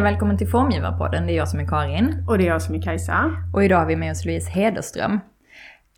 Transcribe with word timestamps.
Och 0.00 0.06
välkommen 0.06 0.38
till 0.38 0.48
Formgivarpodden. 0.48 1.26
Det 1.26 1.32
är 1.32 1.36
jag 1.36 1.48
som 1.48 1.60
är 1.60 1.66
Karin. 1.66 2.24
Och 2.28 2.38
det 2.38 2.44
är 2.44 2.48
jag 2.48 2.62
som 2.62 2.74
är 2.74 2.82
Kajsa. 2.82 3.32
Och 3.54 3.64
idag 3.64 3.78
har 3.78 3.86
vi 3.86 3.96
med 3.96 4.10
oss 4.10 4.24
Louise 4.24 4.50
Hederström. 4.50 5.20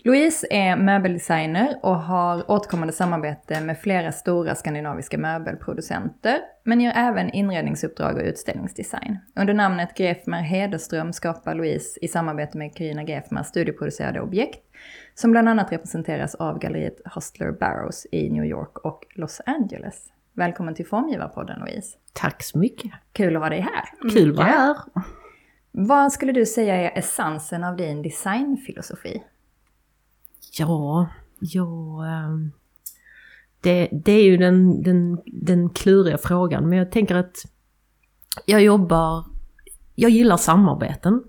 Louise 0.04 0.46
är 0.50 0.76
möbeldesigner 0.76 1.78
och 1.82 1.96
har 1.96 2.50
återkommande 2.50 2.92
samarbete 2.92 3.60
med 3.60 3.78
flera 3.78 4.12
stora 4.12 4.54
skandinaviska 4.54 5.18
möbelproducenter, 5.18 6.38
men 6.64 6.80
gör 6.80 6.92
även 6.96 7.30
inredningsuppdrag 7.30 8.16
och 8.16 8.22
utställningsdesign. 8.22 9.18
Under 9.36 9.54
namnet 9.54 9.96
Grefmer 9.96 10.42
Hederström 10.42 11.12
skapar 11.12 11.54
Louise 11.54 11.98
i 12.02 12.08
samarbete 12.08 12.58
med 12.58 12.76
Carina 12.76 13.02
Grefmer 13.04 13.42
studioproducerade 13.42 14.20
objekt, 14.20 14.60
som 15.14 15.30
bland 15.30 15.48
annat 15.48 15.72
representeras 15.72 16.34
av 16.34 16.58
galleriet 16.58 17.00
Hostler 17.04 17.52
Barrows 17.52 18.06
i 18.12 18.30
New 18.30 18.44
York 18.44 18.78
och 18.78 19.06
Los 19.14 19.40
Angeles. 19.46 20.11
Välkommen 20.34 20.74
till 20.74 20.86
Formgivarpodden 20.86 21.60
Louise. 21.60 21.96
Tack 22.12 22.42
så 22.42 22.58
mycket. 22.58 22.92
Kul 23.12 23.36
att 23.36 23.42
ha 23.42 23.48
dig 23.48 23.60
här. 23.60 24.10
Kul 24.12 24.30
att 24.30 24.36
vara 24.36 24.46
här. 24.46 24.76
Vad 25.70 26.12
skulle 26.12 26.32
du 26.32 26.46
säga 26.46 26.74
är 26.74 26.98
essensen 26.98 27.64
av 27.64 27.76
din 27.76 28.02
designfilosofi? 28.02 29.22
Ja, 30.58 31.08
ja 31.40 32.06
ehm, 32.06 32.52
det, 33.60 33.88
det 34.04 34.12
är 34.12 34.24
ju 34.24 34.36
den, 34.36 34.82
den, 34.82 35.20
den 35.26 35.70
kluriga 35.70 36.18
frågan. 36.18 36.68
Men 36.68 36.78
jag 36.78 36.90
tänker 36.90 37.14
att 37.14 37.36
jag 38.46 38.62
jobbar, 38.62 39.24
jag 39.94 40.10
gillar 40.10 40.36
samarbeten. 40.36 41.22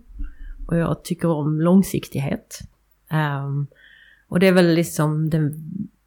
Och 0.68 0.78
jag 0.78 1.04
tycker 1.04 1.28
om 1.28 1.62
långsiktighet. 1.62 2.60
Um, 3.12 3.68
och 4.28 4.40
det 4.40 4.48
är 4.48 4.52
väl 4.52 4.74
liksom 4.74 5.30
den, 5.30 5.54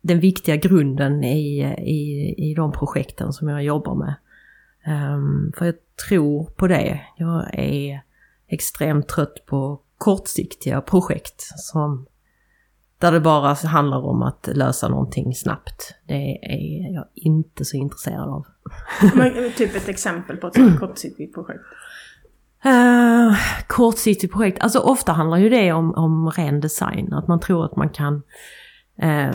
den 0.07 0.21
viktiga 0.21 0.57
grunden 0.57 1.25
i, 1.25 1.63
i, 1.79 2.35
i 2.51 2.55
de 2.55 2.73
projekten 2.73 3.33
som 3.33 3.49
jag 3.49 3.65
jobbar 3.65 3.95
med. 3.95 4.15
Um, 5.15 5.53
för 5.59 5.67
jag 5.67 5.75
tror 6.09 6.45
på 6.45 6.67
det. 6.67 7.01
Jag 7.17 7.55
är 7.55 8.03
extremt 8.49 9.09
trött 9.09 9.47
på 9.47 9.81
kortsiktiga 9.99 10.81
projekt 10.81 11.43
som 11.57 12.07
där 12.99 13.13
det 13.13 13.21
bara 13.21 13.55
handlar 13.55 13.99
om 13.99 14.23
att 14.23 14.49
lösa 14.53 14.89
någonting 14.89 15.35
snabbt. 15.35 15.95
Det 16.07 16.39
är 16.43 16.95
jag 16.95 17.05
inte 17.15 17.65
så 17.65 17.77
intresserad 17.77 18.29
av. 18.29 18.47
Men, 19.15 19.53
typ 19.57 19.77
ett 19.77 19.89
exempel 19.89 20.37
på 20.37 20.47
ett 20.47 20.79
kortsiktigt 20.81 21.35
projekt? 21.35 21.65
Uh, 22.67 23.37
kortsiktigt 23.67 24.33
projekt, 24.33 24.63
alltså 24.63 24.79
ofta 24.79 25.13
handlar 25.13 25.39
ju 25.39 25.49
det 25.49 25.73
om, 25.73 25.95
om 25.95 26.31
ren 26.31 26.61
design. 26.61 27.13
Att 27.13 27.29
man 27.29 27.41
tror 27.41 27.65
att 27.65 27.77
man 27.77 27.89
kan 27.89 28.23
eh, 28.97 29.35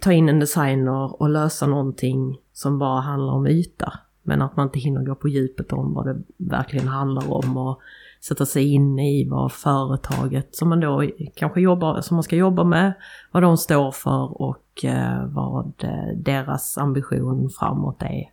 ta 0.00 0.12
in 0.12 0.28
en 0.28 0.38
designer 0.38 1.22
och 1.22 1.30
lösa 1.30 1.66
någonting 1.66 2.38
som 2.52 2.78
bara 2.78 3.00
handlar 3.00 3.32
om 3.32 3.46
yta. 3.46 3.92
Men 4.22 4.42
att 4.42 4.56
man 4.56 4.66
inte 4.66 4.78
hinner 4.78 5.02
gå 5.02 5.14
på 5.14 5.28
djupet 5.28 5.72
om 5.72 5.94
vad 5.94 6.06
det 6.06 6.22
verkligen 6.36 6.88
handlar 6.88 7.32
om 7.32 7.56
och 7.56 7.80
sätta 8.20 8.46
sig 8.46 8.72
in 8.72 8.98
i 8.98 9.28
vad 9.28 9.52
företaget 9.52 10.56
som 10.56 10.68
man 10.68 10.80
då 10.80 11.10
kanske 11.34 11.60
jobbar, 11.60 12.00
som 12.00 12.14
man 12.14 12.22
ska 12.22 12.36
jobba 12.36 12.64
med, 12.64 12.92
vad 13.32 13.42
de 13.42 13.56
står 13.56 13.92
för 13.92 14.42
och 14.42 14.84
eh, 14.84 15.26
vad 15.26 15.72
eh, 15.78 16.16
deras 16.16 16.78
ambition 16.78 17.50
framåt 17.50 18.02
är. 18.02 18.30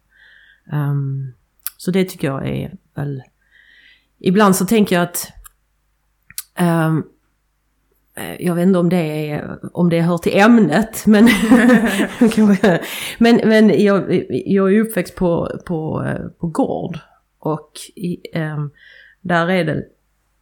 Um, 0.74 1.34
så 1.78 1.92
det 1.92 2.06
tycker 2.06 2.28
jag 2.28 2.48
är 2.48 2.78
väl... 2.94 3.24
Ibland 4.20 4.56
så 4.56 4.66
tänker 4.66 4.96
jag 4.96 5.04
att 5.04 5.28
um, 6.60 7.06
jag 8.40 8.56
vet 8.56 8.68
inte 8.68 8.80
om 8.80 8.90
det, 8.90 9.30
är, 9.30 9.60
om 9.74 9.90
det 9.90 10.02
hör 10.02 10.18
till 10.18 10.40
ämnet, 10.40 11.06
men, 11.06 11.24
men, 13.18 13.42
men 13.46 13.84
jag, 13.84 14.24
jag 14.30 14.74
är 14.74 14.82
uppväxt 14.82 15.16
på, 15.16 15.60
på, 15.66 16.12
på 16.40 16.48
gård. 16.48 17.00
Och 17.40 17.72
i, 17.96 18.38
um, 18.40 18.72
där, 19.22 19.50
är 19.50 19.66
det, 19.66 19.84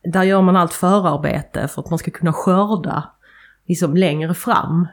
där 0.03 0.23
gör 0.23 0.41
man 0.41 0.55
allt 0.55 0.73
förarbete 0.73 1.67
för 1.67 1.81
att 1.81 1.89
man 1.89 1.99
ska 1.99 2.11
kunna 2.11 2.33
skörda 2.33 3.09
liksom 3.67 3.95
längre 3.95 4.33
fram. 4.33 4.87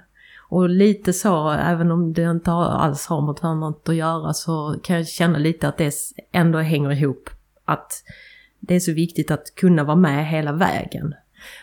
Och 0.48 0.68
lite 0.68 1.12
så, 1.12 1.50
även 1.50 1.90
om 1.90 2.12
det 2.12 2.22
inte 2.22 2.50
alls 2.52 3.06
har 3.06 3.20
med 3.20 3.34
varandra 3.42 3.74
att 3.84 3.96
göra, 3.96 4.32
så 4.32 4.76
kan 4.82 4.96
jag 4.96 5.08
känna 5.08 5.38
lite 5.38 5.68
att 5.68 5.78
det 5.78 5.94
ändå 6.32 6.58
hänger 6.58 6.92
ihop. 6.92 7.30
Att 7.64 7.92
det 8.60 8.74
är 8.74 8.80
så 8.80 8.92
viktigt 8.92 9.30
att 9.30 9.54
kunna 9.54 9.84
vara 9.84 9.96
med 9.96 10.26
hela 10.26 10.52
vägen. 10.52 11.14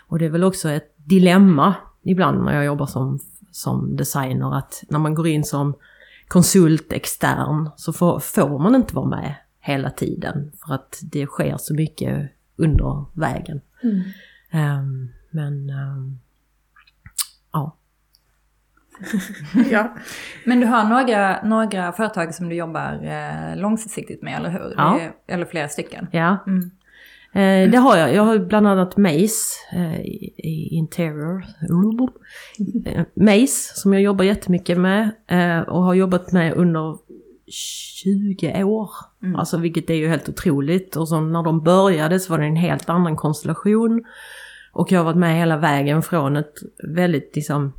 Och 0.07 0.19
det 0.19 0.25
är 0.25 0.29
väl 0.29 0.43
också 0.43 0.69
ett 0.69 0.95
dilemma 0.95 1.75
ibland 2.03 2.43
när 2.43 2.55
jag 2.55 2.65
jobbar 2.65 2.85
som, 2.85 3.19
som 3.51 3.95
designer, 3.95 4.57
att 4.57 4.83
när 4.89 4.99
man 4.99 5.15
går 5.15 5.27
in 5.27 5.43
som 5.43 5.75
konsult 6.27 6.93
extern 6.93 7.69
så 7.75 7.93
får, 7.93 8.19
får 8.19 8.59
man 8.59 8.75
inte 8.75 8.95
vara 8.95 9.07
med 9.07 9.35
hela 9.59 9.89
tiden. 9.89 10.51
För 10.65 10.73
att 10.73 10.99
det 11.03 11.25
sker 11.25 11.57
så 11.57 11.73
mycket 11.73 12.31
under 12.55 13.05
vägen. 13.13 13.61
Mm. 13.83 14.03
Um, 14.51 15.09
men 15.29 15.69
um, 15.69 16.19
ja. 17.51 17.77
ja. 19.71 19.95
Men 20.45 20.59
du 20.59 20.65
har 20.65 20.83
några, 20.83 21.43
några 21.43 21.91
företag 21.91 22.35
som 22.35 22.49
du 22.49 22.55
jobbar 22.55 23.03
eh, 23.03 23.55
långsiktigt 23.55 24.21
med, 24.21 24.37
eller 24.37 24.49
hur? 24.49 24.73
Ja. 24.77 24.99
Eller 25.27 25.45
flera 25.45 25.67
stycken? 25.67 26.07
Ja. 26.11 26.37
Mm. 26.47 26.71
Eh, 27.37 27.69
det 27.69 27.77
har 27.77 27.97
jag. 27.97 28.13
Jag 28.13 28.23
har 28.23 28.37
bland 28.37 28.67
annat 28.67 28.97
Mace 28.97 29.55
eh, 29.73 30.01
i 30.01 30.69
Interior. 30.71 31.45
Eh, 32.85 33.03
Mace 33.15 33.71
som 33.75 33.93
jag 33.93 34.01
jobbar 34.01 34.25
jättemycket 34.25 34.77
med 34.77 35.11
eh, 35.27 35.59
och 35.59 35.83
har 35.83 35.93
jobbat 35.93 36.31
med 36.31 36.53
under 36.53 36.97
20 37.47 38.63
år. 38.63 38.89
Mm. 39.23 39.35
Alltså 39.35 39.57
vilket 39.57 39.89
är 39.89 39.93
ju 39.93 40.07
helt 40.07 40.29
otroligt. 40.29 40.95
Och 40.95 41.07
så 41.07 41.21
när 41.21 41.43
de 41.43 41.63
började 41.63 42.19
så 42.19 42.33
var 42.33 42.39
det 42.39 42.45
en 42.45 42.55
helt 42.55 42.89
annan 42.89 43.15
konstellation. 43.15 44.03
Och 44.73 44.91
jag 44.91 44.99
har 44.99 45.05
varit 45.05 45.17
med 45.17 45.37
hela 45.37 45.57
vägen 45.57 46.01
från 46.01 46.37
ett 46.37 46.53
väldigt 46.95 47.35
liksom 47.35 47.73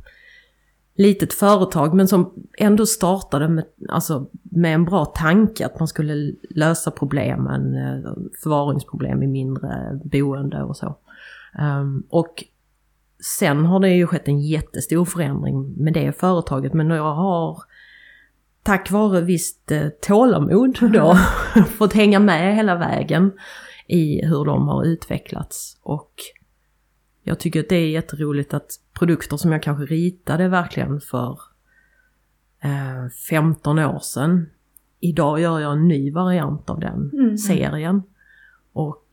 litet 0.99 1.33
företag 1.33 1.93
men 1.93 2.07
som 2.07 2.33
ändå 2.57 2.85
startade 2.85 3.47
med, 3.49 3.65
alltså, 3.89 4.29
med 4.43 4.73
en 4.73 4.85
bra 4.85 5.05
tanke 5.05 5.65
att 5.65 5.79
man 5.79 5.87
skulle 5.87 6.33
lösa 6.49 6.91
problemen, 6.91 7.75
eh, 7.75 8.11
förvaringsproblem 8.43 9.23
i 9.23 9.27
mindre 9.27 9.99
boende 10.03 10.63
och 10.63 10.77
så. 10.77 10.95
Um, 11.59 12.03
och 12.09 12.43
sen 13.39 13.65
har 13.65 13.79
det 13.79 13.89
ju 13.89 14.07
skett 14.07 14.27
en 14.27 14.41
jättestor 14.41 15.05
förändring 15.05 15.73
med 15.83 15.93
det 15.93 16.19
företaget 16.19 16.73
men 16.73 16.89
jag 16.89 17.15
har 17.15 17.63
tack 18.63 18.91
vare 18.91 19.21
visst 19.21 19.71
eh, 19.71 19.87
tålamod 20.01 20.77
då 20.93 21.15
fått 21.77 21.93
hänga 21.93 22.19
med 22.19 22.55
hela 22.55 22.75
vägen 22.75 23.31
i 23.87 24.25
hur 24.25 24.45
de 24.45 24.67
har 24.67 24.85
utvecklats. 24.85 25.77
Och 25.81 26.13
jag 27.23 27.39
tycker 27.39 27.59
att 27.59 27.69
det 27.69 27.75
är 27.75 27.89
jätteroligt 27.89 28.53
att 28.53 28.69
produkter 28.99 29.37
som 29.37 29.51
jag 29.51 29.63
kanske 29.63 29.85
ritade 29.85 30.47
verkligen 30.47 31.01
för 31.01 31.39
eh, 32.63 33.09
15 33.29 33.79
år 33.79 33.99
sedan. 33.99 34.49
Idag 34.99 35.39
gör 35.39 35.59
jag 35.59 35.71
en 35.71 35.87
ny 35.87 36.11
variant 36.11 36.69
av 36.69 36.79
den 36.79 37.11
mm. 37.13 37.37
serien. 37.37 38.03
Och 38.73 39.05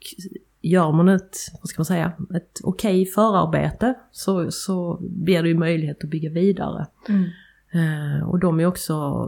gör 0.61 0.93
man 0.93 1.09
ett, 1.09 1.37
vad 1.61 1.69
ska 1.69 1.81
man 1.81 1.85
säga, 1.85 2.13
ett 2.37 2.61
okej 2.65 3.03
okay 3.03 3.13
förarbete 3.13 3.95
så, 4.11 4.51
så 4.51 4.99
blir 5.01 5.43
det 5.43 5.49
ju 5.49 5.59
möjlighet 5.59 6.05
att 6.05 6.11
bygga 6.11 6.31
vidare. 6.31 6.87
Mm. 7.09 7.25
Eh, 7.73 8.29
och 8.29 8.39
de 8.39 8.61
är 8.61 8.67
också, 8.67 9.27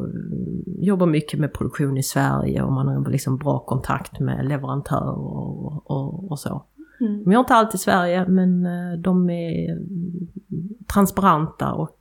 jobbar 0.67 1.07
mycket 1.07 1.41
med 1.41 1.53
produktion 1.53 1.97
i 1.97 2.03
Sverige 2.03 2.63
och 2.63 2.73
man 2.73 2.89
har 2.89 3.11
liksom 3.11 3.39
bra 3.39 3.59
kontakt 3.59 4.21
med 4.21 4.49
leverantörer 4.49 5.19
och, 5.19 5.91
och, 5.91 6.31
och 6.31 6.39
så. 6.39 6.65
Mm. 7.01 7.25
De 7.25 7.33
gör 7.33 7.41
inte 7.41 7.55
allt 7.55 7.75
i 7.75 7.79
Sverige 7.79 8.27
men 8.29 8.67
eh, 8.67 8.99
de 8.99 9.31
är 9.31 9.79
transparenta 10.93 11.73
och 11.73 11.99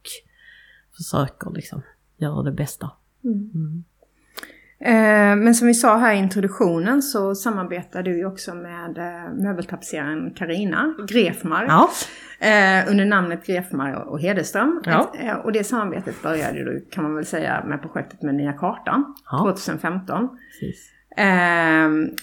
försöker 0.98 1.52
liksom 1.52 1.82
göra 2.18 2.44
det 2.44 2.52
bästa. 2.52 2.92
Mm. 3.24 3.52
Mm. 3.56 3.84
Eh, 4.80 5.44
men 5.44 5.56
som 5.56 5.68
vi 5.68 5.74
sa 5.74 5.98
här 5.98 6.14
i 6.14 6.18
introduktionen 6.18 7.02
så 7.02 7.36
samarbetar 7.36 8.04
du 8.04 8.18
ju 8.18 8.26
också 8.26 8.54
med 8.54 8.98
eh, 8.98 9.34
möbeltapetseraren 9.44 10.34
Karina 10.34 10.96
Grefmar. 11.08 11.66
Ja. 11.68 11.90
Eh, 12.40 12.92
under 12.92 13.06
namnet 13.06 13.46
Grefmar 13.46 13.94
och 13.94 14.20
Hederström. 14.20 14.82
Ja. 14.86 15.12
Och 15.44 15.52
det 15.52 15.64
samarbetet 15.64 16.24
började 16.24 16.64
du 16.64 16.88
kan 16.92 17.04
man 17.04 17.16
väl 17.16 17.26
säga 17.26 17.64
med 17.66 17.82
projektet 17.82 18.22
med 18.22 18.36
Nya 18.36 18.54
Kartan 18.54 19.16
ja. 19.32 19.38
2015. 19.38 20.30
Precis. 20.52 20.92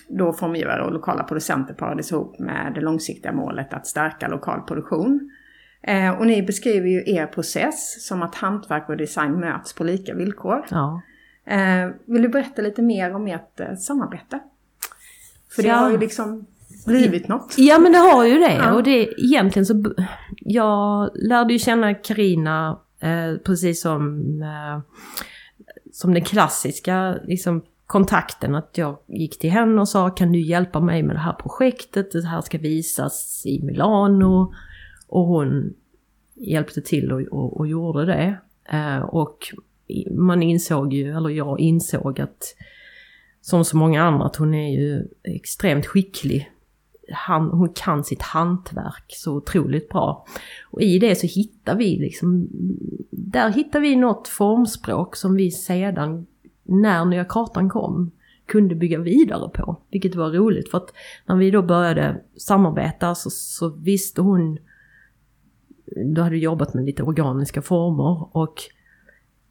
Då 0.09 0.33
formgivare 0.33 0.83
och 0.83 0.93
lokala 0.93 1.25
producenter 1.25 1.75
parades 1.75 2.13
ihop 2.13 2.39
med 2.39 2.73
det 2.75 2.81
långsiktiga 2.81 3.33
målet 3.33 3.75
att 3.75 3.87
stärka 3.87 4.29
lokal 4.29 4.61
produktion. 4.61 5.31
Och 6.19 6.27
ni 6.27 6.43
beskriver 6.43 6.89
ju 6.89 7.03
er 7.07 7.27
process 7.27 8.07
som 8.07 8.23
att 8.23 8.35
hantverk 8.35 8.89
och 8.89 8.97
design 8.97 9.41
möts 9.41 9.73
på 9.73 9.85
lika 9.85 10.15
villkor. 10.15 10.67
Ja. 10.71 11.03
Eh, 11.47 11.91
vill 12.07 12.23
du 12.23 12.29
berätta 12.29 12.63
lite 12.63 12.83
mer 12.83 13.15
om 13.15 13.27
ert 13.27 13.61
eh, 13.61 13.75
samarbete? 13.75 14.41
För 15.55 15.63
det 15.63 15.69
ja. 15.69 15.75
har 15.75 15.91
ju 15.91 15.99
liksom 15.99 16.47
blivit 16.87 17.29
något. 17.29 17.55
Ja 17.59 17.79
men 17.79 17.93
det 17.93 17.99
har 17.99 18.25
ju 18.25 18.39
det. 18.39 18.55
Ja. 18.55 18.75
Och 18.75 18.83
det 18.83 19.21
egentligen 19.21 19.67
så... 19.67 19.85
Jag 20.37 21.11
lärde 21.15 21.53
ju 21.53 21.59
känna 21.59 21.95
Karina 21.95 22.81
eh, 23.01 23.39
precis 23.45 23.83
som, 23.83 24.23
eh, 24.43 24.81
som 25.93 26.15
den 26.15 26.25
klassiska 26.25 27.17
liksom, 27.25 27.63
kontakten 27.87 28.55
att 28.55 28.79
jag 28.79 28.99
gick 29.07 29.39
till 29.39 29.51
henne 29.51 29.81
och 29.81 29.89
sa 29.89 30.11
kan 30.11 30.33
du 30.33 30.41
hjälpa 30.41 30.81
mig 30.81 31.03
med 31.03 31.17
det 31.17 31.21
här 31.21 31.33
projektet, 31.33 32.13
det 32.13 32.27
här 32.27 32.41
ska 32.41 32.59
visas 32.59 33.43
i 33.47 33.63
Milano. 33.63 34.55
Och 35.09 35.27
hon 35.27 35.75
hjälpte 36.35 36.81
till 36.81 37.13
och, 37.13 37.21
och, 37.21 37.57
och 37.57 37.67
gjorde 37.67 38.07
det. 38.07 38.37
Eh, 38.65 38.99
och 38.99 39.39
man 40.11 40.43
insåg 40.43 40.93
ju, 40.93 41.17
eller 41.17 41.29
jag 41.29 41.61
insåg 41.61 42.21
att 42.21 42.55
som 43.41 43.65
så 43.65 43.77
många 43.77 44.03
andra 44.03 44.27
att 44.27 44.37
hon 44.37 44.55
är 44.55 44.81
ju 44.81 45.09
extremt 45.23 45.87
skicklig. 45.87 46.51
Han, 47.13 47.51
hon 47.51 47.69
kan 47.69 48.05
sitt 48.05 48.23
hantverk 48.23 49.05
så 49.09 49.37
otroligt 49.37 49.89
bra. 49.89 50.27
Och 50.71 50.83
i 50.83 50.99
det 50.99 51.15
så 51.15 51.27
hittar 51.27 51.77
vi 51.77 51.99
liksom, 51.99 52.49
där 53.11 53.51
hittar 53.51 53.81
vi 53.81 53.97
något 53.97 54.29
formspråk 54.29 55.17
som 55.17 55.35
vi 55.35 55.51
sedan, 55.51 56.27
när 56.65 57.05
nya 57.05 57.25
kartan 57.25 57.71
kom, 57.71 58.11
kunde 58.47 58.75
bygga 58.75 58.99
vidare 58.99 59.49
på. 59.49 59.77
Vilket 59.91 60.15
var 60.15 60.31
roligt 60.31 60.71
för 60.71 60.79
att 60.79 60.93
när 61.27 61.37
vi 61.37 61.51
då 61.51 61.63
började 61.63 62.21
samarbeta 62.37 63.15
så, 63.15 63.31
så 63.31 63.69
visste 63.69 64.21
hon, 64.23 64.59
då 66.15 66.23
hade 66.23 66.35
vi 66.35 66.41
jobbat 66.41 66.75
med 66.75 66.85
lite 66.85 67.03
organiska 67.03 67.63
former 67.63 68.37
och 68.37 68.55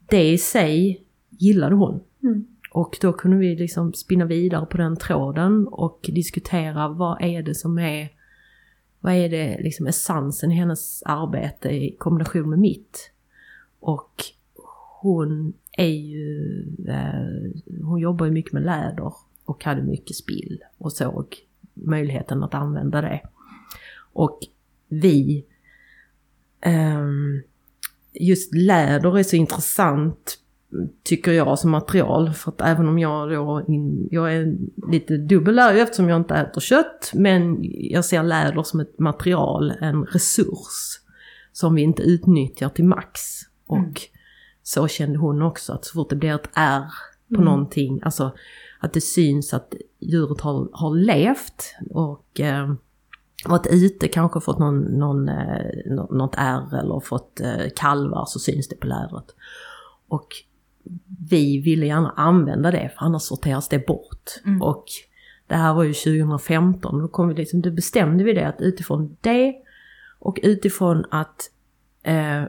det 0.09 0.31
i 0.31 0.37
sig 0.37 1.03
gillade 1.29 1.75
hon. 1.75 1.99
Mm. 2.23 2.47
Och 2.71 2.97
då 3.01 3.13
kunde 3.13 3.37
vi 3.37 3.55
liksom 3.55 3.93
spinna 3.93 4.25
vidare 4.25 4.65
på 4.65 4.77
den 4.77 4.95
tråden 4.95 5.67
och 5.67 6.09
diskutera 6.13 6.87
vad 6.87 7.21
är 7.21 7.43
det 7.43 7.55
som 7.55 7.79
är, 7.79 8.09
vad 8.99 9.13
är 9.13 9.29
det 9.29 9.59
liksom 9.61 9.87
essensen 9.87 10.51
i 10.51 10.55
hennes 10.55 11.03
arbete 11.03 11.69
i 11.69 11.95
kombination 11.99 12.49
med 12.49 12.59
mitt. 12.59 13.11
Och 13.79 14.23
hon 15.01 15.53
är 15.77 15.85
ju, 15.85 16.65
eh, 16.87 17.83
hon 17.83 17.99
jobbar 17.99 18.25
ju 18.25 18.31
mycket 18.31 18.53
med 18.53 18.63
läder 18.63 19.13
och 19.45 19.63
hade 19.63 19.81
mycket 19.81 20.15
spill 20.15 20.63
och 20.77 20.93
såg 20.93 21.37
möjligheten 21.73 22.43
att 22.43 22.53
använda 22.53 23.01
det. 23.01 23.21
Och 24.13 24.39
vi, 24.87 25.45
eh, 26.61 27.07
just 28.13 28.55
läder 28.55 29.17
är 29.17 29.23
så 29.23 29.35
intressant 29.35 30.37
tycker 31.03 31.31
jag 31.31 31.59
som 31.59 31.71
material. 31.71 32.33
För 32.33 32.51
att 32.51 32.61
även 32.61 32.87
om 32.87 32.99
jag 32.99 33.29
då, 33.29 33.65
jag 34.11 34.35
är 34.35 34.55
lite 34.91 35.17
dubbel 35.17 35.55
där 35.55 35.75
eftersom 35.75 36.09
jag 36.09 36.21
inte 36.21 36.35
äter 36.35 36.61
kött. 36.61 37.11
Men 37.13 37.57
jag 37.63 38.05
ser 38.05 38.23
läder 38.23 38.63
som 38.63 38.79
ett 38.79 38.99
material, 38.99 39.73
en 39.81 40.05
resurs. 40.05 40.99
Som 41.51 41.75
vi 41.75 41.81
inte 41.81 42.03
utnyttjar 42.03 42.69
till 42.69 42.85
max. 42.85 43.21
Och 43.65 43.77
mm 43.77 43.93
så 44.63 44.87
kände 44.87 45.19
hon 45.19 45.41
också 45.41 45.73
att 45.73 45.85
så 45.85 45.93
fort 45.93 46.09
det 46.09 46.15
blir 46.15 46.35
ett 46.35 46.49
R 46.53 46.83
på 47.29 47.35
mm. 47.35 47.45
någonting, 47.45 47.99
alltså 48.03 48.31
att 48.79 48.93
det 48.93 49.01
syns 49.01 49.53
att 49.53 49.73
djuret 49.99 50.41
har, 50.41 50.69
har 50.73 50.95
levt 50.95 51.75
och 51.89 52.39
eh, 52.39 52.73
varit 53.45 53.67
ute, 53.67 54.07
kanske 54.07 54.41
fått 54.41 54.59
någon, 54.59 54.81
någon, 54.81 55.29
eh, 55.29 55.91
något 56.09 56.35
ärr 56.37 56.79
eller 56.79 56.99
fått 56.99 57.39
eh, 57.39 57.69
kalvar 57.75 58.25
så 58.25 58.39
syns 58.39 58.67
det 58.67 58.75
på 58.75 58.87
lädret. 58.87 59.35
Och 60.07 60.27
vi 61.29 61.61
ville 61.61 61.85
gärna 61.85 62.09
använda 62.09 62.71
det 62.71 62.91
för 62.97 63.05
annars 63.05 63.21
sorteras 63.21 63.69
det 63.69 63.85
bort. 63.87 64.41
Mm. 64.45 64.61
Och 64.61 64.85
det 65.47 65.55
här 65.55 65.73
var 65.73 65.83
ju 65.83 65.93
2015 65.93 66.99
då, 66.99 67.07
kom 67.07 67.27
vi 67.27 67.33
liksom, 67.33 67.61
då 67.61 67.71
bestämde 67.71 68.23
vi 68.23 68.33
det 68.33 68.47
att 68.47 68.61
utifrån 68.61 69.17
det 69.21 69.53
och 70.19 70.39
utifrån 70.43 71.05
att 71.11 71.49
eh, 72.03 72.43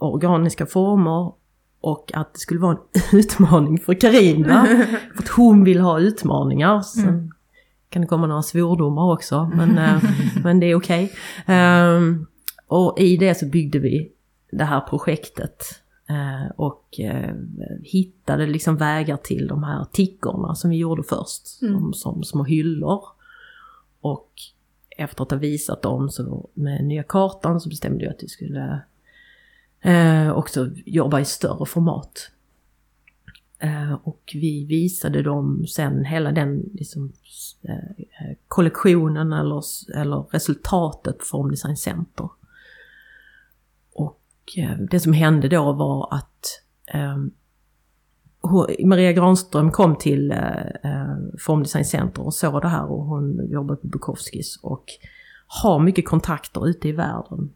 organiska 0.00 0.66
former 0.66 1.32
och 1.80 2.10
att 2.14 2.34
det 2.34 2.40
skulle 2.40 2.60
vara 2.60 2.72
en 2.72 2.78
utmaning 3.18 3.78
för 3.78 3.94
Karina 3.94 4.66
för 5.14 5.22
att 5.22 5.28
hon 5.28 5.64
vill 5.64 5.80
ha 5.80 6.00
utmaningar. 6.00 6.80
Sen 6.80 7.08
mm. 7.08 7.30
kan 7.88 8.02
det 8.02 8.08
komma 8.08 8.26
några 8.26 8.42
svordomar 8.42 9.12
också, 9.12 9.50
men, 9.54 9.78
eh, 9.78 10.02
men 10.44 10.60
det 10.60 10.66
är 10.66 10.74
okej. 10.74 11.04
Okay. 11.04 11.56
Um, 11.56 12.04
ehm, 12.06 12.26
och 12.66 12.98
i 12.98 13.16
det 13.16 13.34
så 13.34 13.46
byggde 13.46 13.78
vi 13.78 14.12
det 14.50 14.64
här 14.64 14.80
projektet 14.80 15.80
Eh, 16.10 16.50
och 16.56 17.00
eh, 17.00 17.34
hittade 17.82 18.46
liksom 18.46 18.76
vägar 18.76 19.16
till 19.16 19.48
de 19.48 19.62
här 19.62 19.86
tickorna 19.92 20.54
som 20.54 20.70
vi 20.70 20.76
gjorde 20.76 21.02
först, 21.02 21.62
mm. 21.62 21.74
som, 21.74 21.92
som 21.92 22.22
små 22.22 22.44
hyllor. 22.44 23.04
Och 24.00 24.32
efter 24.96 25.22
att 25.22 25.30
ha 25.30 25.38
visat 25.38 25.82
dem 25.82 26.10
så 26.10 26.48
med 26.54 26.84
nya 26.84 27.02
kartan 27.02 27.60
så 27.60 27.68
bestämde 27.68 28.04
jag 28.04 28.14
att 28.14 28.22
vi 28.22 28.28
skulle 28.28 28.80
eh, 29.82 30.30
också 30.30 30.70
jobba 30.86 31.20
i 31.20 31.24
större 31.24 31.66
format. 31.66 32.30
Eh, 33.58 33.92
och 33.92 34.30
vi 34.34 34.64
visade 34.64 35.22
dem 35.22 35.66
sen 35.66 36.04
hela 36.04 36.32
den 36.32 36.70
liksom, 36.74 37.12
eh, 37.62 38.36
kollektionen 38.48 39.32
eller, 39.32 39.62
eller 40.00 40.32
resultatet 40.32 41.18
på 41.18 41.24
Formdesign 41.24 41.76
Center. 41.76 42.28
Eh, 44.56 44.76
det 44.90 45.00
som 45.00 45.12
hände 45.12 45.48
då 45.48 45.72
var 45.72 46.14
att 46.14 46.62
eh, 46.86 47.18
Maria 48.84 49.12
Granström 49.12 49.70
kom 49.70 49.96
till 49.96 50.30
eh, 50.30 50.66
eh 50.84 51.16
Formdesign 51.38 51.84
Center 51.84 52.22
och 52.22 52.34
såg 52.34 52.62
det 52.62 52.68
här 52.68 52.90
och 52.90 53.04
hon 53.04 53.50
jobbar 53.50 53.76
på 53.76 53.86
Bukowskis 53.86 54.60
och 54.62 54.84
har 55.46 55.78
mycket 55.78 56.08
kontakter 56.08 56.68
ute 56.68 56.88
i 56.88 56.92
världen. 56.92 57.54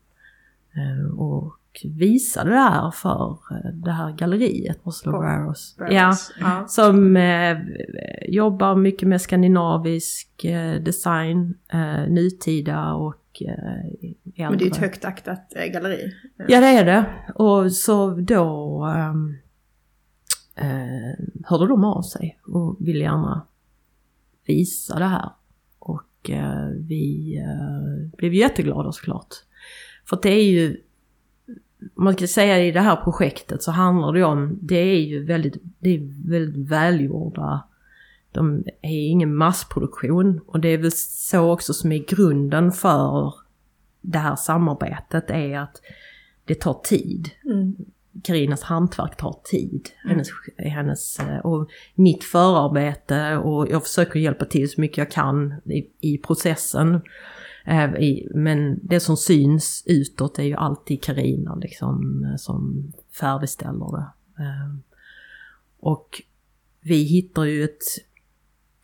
Eh, 0.74 1.18
och 1.18 1.56
visade 1.82 2.50
det 2.50 2.56
här 2.56 2.90
för 2.90 3.38
eh, 3.50 3.70
det 3.72 3.90
här 3.90 4.12
galleriet, 4.12 4.80
Oslo 4.82 5.12
Barrows. 5.12 5.76
Ja, 5.78 6.14
ja, 6.40 6.64
Som 6.68 7.16
eh, 7.16 7.58
jobbar 8.28 8.76
mycket 8.76 9.08
med 9.08 9.20
skandinavisk 9.20 10.44
eh, 10.44 10.82
design, 10.82 11.54
eh, 11.72 12.08
nutida 12.08 12.92
och 12.92 13.42
eh, 13.42 14.48
Men 14.48 14.58
det 14.58 14.64
är 14.64 14.70
ett 14.70 14.76
högt 14.76 15.04
aktat 15.04 15.52
eh, 15.56 15.72
galleri. 15.72 16.12
Ja 16.48 16.60
det 16.60 16.66
är 16.66 16.84
det. 16.84 17.04
Och 17.34 17.72
så 17.72 18.10
då 18.10 18.84
ehm, 18.84 19.36
eh, 20.54 21.24
hörde 21.44 21.68
de 21.68 21.84
av 21.84 22.02
sig 22.02 22.38
och 22.46 22.76
ville 22.80 23.04
gärna 23.04 23.46
visa 24.46 24.98
det 24.98 25.04
här. 25.04 25.30
Och 25.78 26.30
eh, 26.30 26.66
vi 26.68 27.38
blev 28.16 28.34
jätteglada 28.34 28.92
såklart. 28.92 29.28
För 30.08 30.18
det 30.22 30.30
är 30.30 30.44
ju, 30.50 30.76
man 31.94 32.14
ska 32.14 32.26
säga 32.26 32.64
i 32.64 32.72
det 32.72 32.80
här 32.80 32.96
projektet 32.96 33.62
så 33.62 33.70
handlar 33.70 34.12
det 34.12 34.24
om, 34.24 34.58
det 34.62 34.76
är 34.76 35.00
ju 35.00 35.24
väldigt, 35.24 35.62
det 35.78 35.90
är 35.94 36.28
väldigt 36.30 36.70
välgjorda 36.70 37.62
de 38.34 38.64
är 38.82 39.08
ingen 39.10 39.34
massproduktion 39.34 40.40
och 40.46 40.60
det 40.60 40.68
är 40.68 40.78
väl 40.78 40.92
så 40.92 41.52
också 41.52 41.74
som 41.74 41.92
är 41.92 41.98
grunden 41.98 42.72
för 42.72 43.34
det 44.00 44.18
här 44.18 44.36
samarbetet 44.36 45.30
är 45.30 45.58
att 45.58 45.82
det 46.44 46.54
tar 46.54 46.80
tid. 46.84 47.30
Mm. 47.44 47.76
Karinas 48.22 48.62
hantverk 48.62 49.16
tar 49.16 49.40
tid. 49.44 49.88
Mm. 50.04 50.10
Hennes, 50.10 50.28
hennes, 50.58 51.20
och 51.44 51.70
mitt 51.94 52.24
förarbete 52.24 53.36
och 53.36 53.68
jag 53.70 53.82
försöker 53.82 54.20
hjälpa 54.20 54.44
till 54.44 54.70
så 54.70 54.80
mycket 54.80 54.98
jag 54.98 55.10
kan 55.10 55.54
i, 55.64 55.90
i 56.00 56.18
processen. 56.18 57.00
Eh, 57.64 57.90
men 58.34 58.80
det 58.82 59.00
som 59.00 59.16
syns 59.16 59.82
utåt 59.86 60.38
är 60.38 60.42
ju 60.42 60.54
alltid 60.54 61.02
Karina 61.02 61.54
liksom, 61.54 62.26
som 62.38 62.92
färdigställer 63.20 63.96
det. 63.96 64.06
Eh, 64.42 64.76
och 65.80 66.22
vi 66.80 67.02
hittar 67.02 67.44
ju 67.44 67.64
ett 67.64 67.82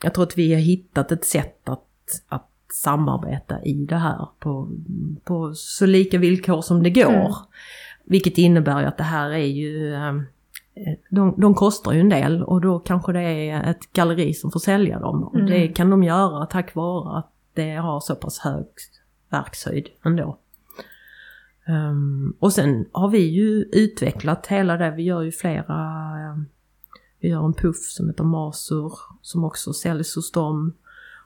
jag 0.03 0.15
tror 0.15 0.25
att 0.25 0.39
vi 0.39 0.55
har 0.55 0.61
hittat 0.61 1.13
ett 1.13 1.25
sätt 1.25 1.69
att, 1.69 1.89
att 2.29 2.49
samarbeta 2.73 3.63
i 3.65 3.87
det 3.89 3.97
här 3.97 4.29
på, 4.39 4.69
på 5.25 5.55
så 5.55 5.87
lika 5.87 6.19
villkor 6.19 6.61
som 6.61 6.83
det 6.83 6.91
går. 6.91 7.11
Mm. 7.11 7.33
Vilket 8.05 8.39
innebär 8.39 8.81
ju 8.81 8.87
att 8.87 8.99
det 8.99 9.05
här 9.05 9.31
är 9.31 9.47
ju, 9.47 9.95
eh, 9.95 10.15
de, 11.11 11.35
de 11.41 11.55
kostar 11.55 11.93
ju 11.93 12.01
en 12.01 12.09
del 12.09 12.43
och 12.43 12.61
då 12.61 12.79
kanske 12.79 13.13
det 13.13 13.21
är 13.23 13.71
ett 13.71 13.93
galleri 13.93 14.35
som 14.35 14.51
får 14.51 14.61
sälja 14.61 14.99
dem. 14.99 15.25
Och 15.25 15.39
det 15.39 15.63
mm. 15.63 15.75
kan 15.75 15.91
de 15.91 16.03
göra 16.03 16.47
tack 16.47 16.75
vare 16.75 17.19
att 17.19 17.33
det 17.54 17.75
har 17.75 18.00
så 18.00 18.14
pass 18.14 18.38
hög 18.38 18.66
verkshöjd 19.28 19.88
ändå. 20.04 20.38
Um, 21.69 22.37
och 22.38 22.52
sen 22.52 22.87
har 22.92 23.09
vi 23.09 23.19
ju 23.19 23.64
utvecklat 23.73 24.47
hela 24.47 24.76
det, 24.76 24.90
vi 24.90 25.02
gör 25.02 25.23
ju 25.23 25.33
flera 25.33 26.12
um, 26.33 26.47
vi 27.21 27.28
gör 27.28 27.45
en 27.45 27.54
puff 27.54 27.76
som 27.76 28.09
heter 28.09 28.25
Masur 28.25 28.92
som 29.23 29.45
också 29.45 29.73
säljs 29.73 30.16
hos 30.16 30.33
dem. 30.33 30.75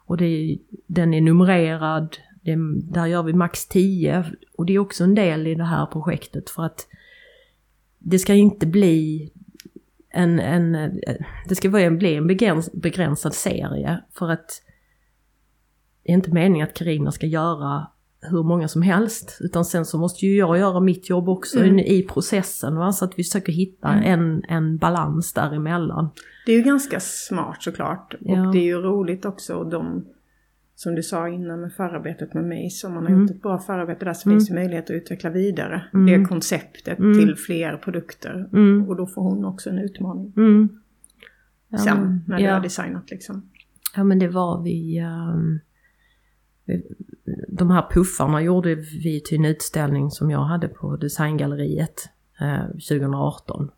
Och 0.07 0.17
det 0.17 0.25
är, 0.25 0.59
den 0.87 1.15
är 1.15 1.21
numrerad, 1.21 2.17
det, 2.43 2.57
där 2.83 3.07
gör 3.07 3.23
vi 3.23 3.33
max 3.33 3.67
10 3.67 4.25
och 4.57 4.67
det 4.67 4.75
är 4.75 4.79
också 4.79 5.05
en 5.05 5.15
del 5.15 5.47
i 5.47 5.55
det 5.55 5.65
här 5.65 5.87
projektet 5.87 6.51
för 6.51 6.63
att 6.63 6.87
det 7.99 8.19
ska 8.19 8.35
inte 8.35 8.67
bli 8.67 9.31
en, 10.11 10.41
en 10.41 10.75
eh, 10.75 11.15
det 11.49 11.55
ska 11.55 11.69
bli 11.69 12.15
en 12.15 12.27
begränsad 12.73 13.35
serie 13.35 14.01
för 14.13 14.31
att 14.31 14.63
det 16.05 16.13
är 16.13 16.15
inte 16.15 16.31
meningen 16.31 16.69
att 16.69 16.75
Karina 16.75 17.13
ska 17.13 17.27
göra 17.27 17.87
hur 18.31 18.43
många 18.43 18.69
som 18.69 18.83
helst. 18.83 19.39
Utan 19.41 19.65
sen 19.65 19.85
så 19.85 19.99
måste 19.99 20.27
ju 20.27 20.37
jag 20.37 20.59
göra 20.59 20.81
mitt 20.81 21.11
jobb 21.11 21.29
också 21.29 21.59
mm. 21.59 21.79
i 21.79 22.03
processen. 22.03 22.77
Va? 22.77 22.93
Så 22.93 23.05
att 23.05 23.19
vi 23.19 23.23
försöker 23.25 23.53
hitta 23.53 23.89
mm. 23.89 24.05
en, 24.05 24.45
en 24.49 24.77
balans 24.77 25.33
däremellan. 25.33 26.09
Det 26.47 26.53
är 26.53 26.57
ju 26.57 26.63
ganska 26.63 27.01
smart 27.01 27.63
såklart. 27.63 28.15
Ja. 28.21 28.47
Och 28.47 28.53
det 28.53 28.59
är 28.59 28.65
ju 28.65 28.77
roligt 28.77 29.25
också. 29.25 29.55
Och 29.55 29.71
de, 29.71 30.05
som 30.75 30.95
du 30.95 31.03
sa 31.03 31.29
innan 31.29 31.61
med 31.61 31.73
förarbetet 31.73 32.35
med 32.35 32.45
mig, 32.45 32.71
om 32.85 32.95
man 32.95 33.03
har 33.03 33.11
mm. 33.11 33.23
gjort 33.23 33.31
ett 33.31 33.43
bra 33.43 33.59
förarbete 33.59 34.05
där 34.05 34.15
så 34.15 34.29
mm. 34.29 34.39
finns 34.39 34.49
det 34.49 34.55
möjlighet 34.55 34.85
att 34.85 34.91
utveckla 34.91 35.31
vidare 35.31 35.85
mm. 35.95 36.07
det 36.07 36.29
konceptet 36.29 36.99
mm. 36.99 37.19
till 37.19 37.37
fler 37.37 37.77
produkter. 37.77 38.49
Mm. 38.53 38.89
Och 38.89 38.97
då 38.97 39.07
får 39.07 39.23
hon 39.23 39.45
också 39.45 39.71
en 39.71 39.79
utmaning. 39.79 40.33
Mm. 40.37 40.69
Ja, 41.69 41.79
Sen 41.79 42.25
när 42.27 42.39
ja. 42.39 42.47
du 42.47 42.53
har 42.53 42.61
designat 42.61 43.11
liksom. 43.11 43.51
Ja 43.97 44.05
men 44.05 44.19
det 44.19 44.29
var 44.29 44.63
vi... 44.63 45.01
Um, 45.35 45.61
de 47.49 47.71
här 47.71 47.91
puffarna 47.91 48.43
gjorde 48.43 48.75
vi 48.75 49.21
till 49.21 49.39
en 49.39 49.45
utställning 49.45 50.11
som 50.11 50.31
jag 50.31 50.45
hade 50.45 50.69
på 50.69 50.97
Designgalleriet 50.97 52.09
eh, 52.41 52.67
2018. 52.67 53.71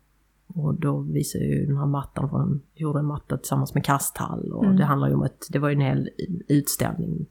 Och 0.47 0.73
då 0.79 0.99
visade 0.99 1.45
ju 1.45 1.65
den 1.65 1.77
här 1.77 1.85
mattan, 1.85 2.29
för 2.29 2.59
gjorde 2.75 2.99
en 2.99 3.05
matta 3.05 3.37
tillsammans 3.37 3.73
med 3.73 3.85
kasthall 3.85 4.51
och 4.51 4.65
mm. 4.65 4.77
det 4.77 4.85
handlar 4.85 5.07
ju 5.07 5.13
om 5.13 5.21
att 5.21 5.47
det 5.49 5.59
var 5.59 5.69
ju 5.69 5.75
en 5.75 5.81
hel 5.81 6.09
utställning. 6.47 7.25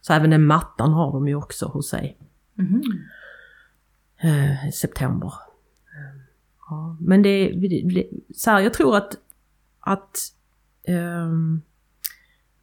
Så 0.00 0.12
även 0.12 0.30
den 0.30 0.46
mattan 0.46 0.92
har 0.92 1.12
de 1.12 1.28
ju 1.28 1.34
också 1.34 1.66
hos 1.66 1.88
sig. 1.88 2.18
Mm. 2.58 2.82
Eh, 4.16 4.70
september. 4.72 5.32
Eh, 5.86 6.20
ja, 6.68 6.96
men 7.00 7.22
det, 7.22 7.52
det, 7.52 8.08
så 8.34 8.50
här, 8.50 8.60
jag 8.60 8.74
tror 8.74 8.96
att, 8.96 9.16
att 9.80 10.18
um, 10.88 11.62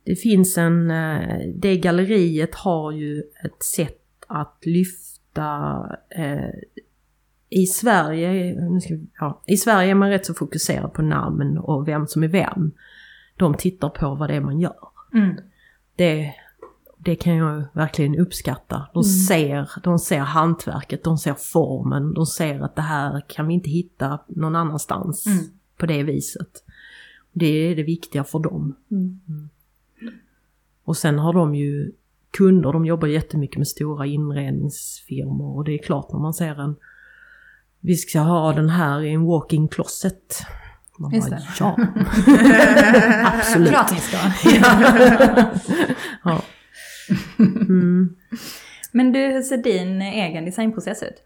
det 0.09 0.15
finns 0.15 0.57
en, 0.57 0.91
eh, 0.91 1.39
det 1.55 1.77
galleriet 1.77 2.55
har 2.55 2.91
ju 2.91 3.23
ett 3.43 3.63
sätt 3.63 4.01
att 4.27 4.57
lyfta 4.61 5.79
eh, 6.09 6.49
i 7.49 7.65
Sverige, 7.65 8.55
ja, 9.19 9.41
i 9.45 9.57
Sverige 9.57 9.91
är 9.91 9.95
man 9.95 10.09
rätt 10.09 10.25
så 10.25 10.33
fokuserad 10.33 10.93
på 10.93 11.01
namn 11.01 11.57
och 11.57 11.87
vem 11.87 12.07
som 12.07 12.23
är 12.23 12.27
vem. 12.27 12.71
De 13.37 13.53
tittar 13.53 13.89
på 13.89 14.15
vad 14.15 14.29
det 14.29 14.35
är 14.35 14.41
man 14.41 14.59
gör. 14.59 14.87
Mm. 15.13 15.35
Det, 15.95 16.33
det 16.97 17.15
kan 17.15 17.35
jag 17.35 17.63
verkligen 17.73 18.19
uppskatta. 18.19 18.89
De, 18.93 18.99
mm. 18.99 19.03
ser, 19.03 19.69
de 19.83 19.99
ser 19.99 20.19
hantverket, 20.19 21.03
de 21.03 21.17
ser 21.17 21.33
formen, 21.33 22.13
de 22.13 22.25
ser 22.25 22.59
att 22.59 22.75
det 22.75 22.81
här 22.81 23.21
kan 23.27 23.47
vi 23.47 23.53
inte 23.53 23.69
hitta 23.69 24.19
någon 24.27 24.55
annanstans 24.55 25.25
mm. 25.25 25.45
på 25.77 25.85
det 25.85 26.03
viset. 26.03 26.63
Det 27.31 27.45
är 27.45 27.75
det 27.75 27.83
viktiga 27.83 28.23
för 28.23 28.39
dem. 28.39 28.75
Mm. 28.91 29.49
Och 30.89 30.97
sen 30.97 31.19
har 31.19 31.33
de 31.33 31.55
ju 31.55 31.91
kunder, 32.31 32.73
de 32.73 32.85
jobbar 32.85 33.07
jättemycket 33.07 33.57
med 33.57 33.67
stora 33.67 34.05
inredningsfirmor 34.05 35.57
och 35.57 35.63
det 35.63 35.73
är 35.73 35.83
klart 35.83 36.11
när 36.11 36.19
man 36.19 36.33
ser 36.33 36.61
en 36.61 36.75
vi 37.79 37.95
ska 37.95 38.19
ha 38.19 38.53
den 38.53 38.69
här 38.69 39.01
i 39.01 39.13
en 39.13 39.25
walk-in 39.25 39.67
closet. 39.67 40.41
Man 40.99 41.11
Just 41.11 41.29
bara, 41.29 41.39
det. 41.39 41.45
ja. 41.59 41.77
Absolut. 43.39 43.69
Klart 43.69 43.91
ni 43.91 43.97
ska. 43.97 44.17
ja. 44.49 45.51
ja. 46.23 46.41
Mm. 47.39 48.15
Men 48.91 49.11
du, 49.11 49.19
hur 49.19 49.41
ser 49.41 49.57
din 49.57 50.01
egen 50.01 50.45
designprocess 50.45 51.03
ut? 51.03 51.23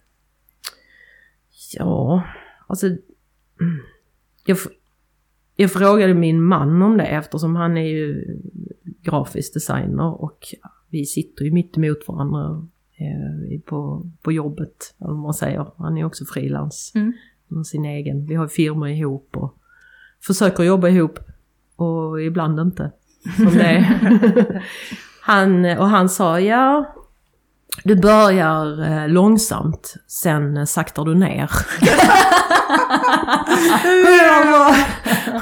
Ja, 1.73 2.23
alltså... 2.67 2.87
Jag, 4.45 4.57
jag 5.55 5.71
frågade 5.71 6.13
min 6.13 6.43
man 6.43 6.81
om 6.81 6.97
det 6.97 7.05
eftersom 7.05 7.55
han 7.55 7.77
är 7.77 7.87
ju 7.87 8.25
grafisk 9.03 9.53
designer 9.53 10.21
och 10.21 10.39
vi 10.89 11.05
sitter 11.05 11.45
ju 11.45 11.51
mitt 11.51 11.77
emot 11.77 12.07
varandra 12.07 12.67
eh, 12.97 13.59
på, 13.65 14.09
på 14.21 14.31
jobbet, 14.31 14.95
eller 15.01 15.13
man 15.13 15.33
säger. 15.33 15.67
Han 15.77 15.97
är 15.97 16.05
också 16.05 16.25
frilans. 16.25 16.91
Mm. 16.95 17.13
Sin 17.65 17.85
egen. 17.85 18.25
Vi 18.25 18.35
har 18.35 18.47
firmor 18.47 18.87
ihop 18.87 19.29
och 19.37 19.57
försöker 20.25 20.63
jobba 20.63 20.87
ihop 20.89 21.19
och 21.75 22.21
ibland 22.21 22.59
inte. 22.59 22.91
Som 23.35 23.45
det 23.45 24.61
han, 25.21 25.65
och 25.65 25.87
han 25.87 26.09
sa 26.09 26.39
ja, 26.39 26.95
du 27.83 27.95
börjar 27.95 28.91
eh, 28.91 29.09
långsamt, 29.09 29.93
sen 30.07 30.67
saktar 30.67 31.05
du 31.05 31.15
ner. 31.15 31.49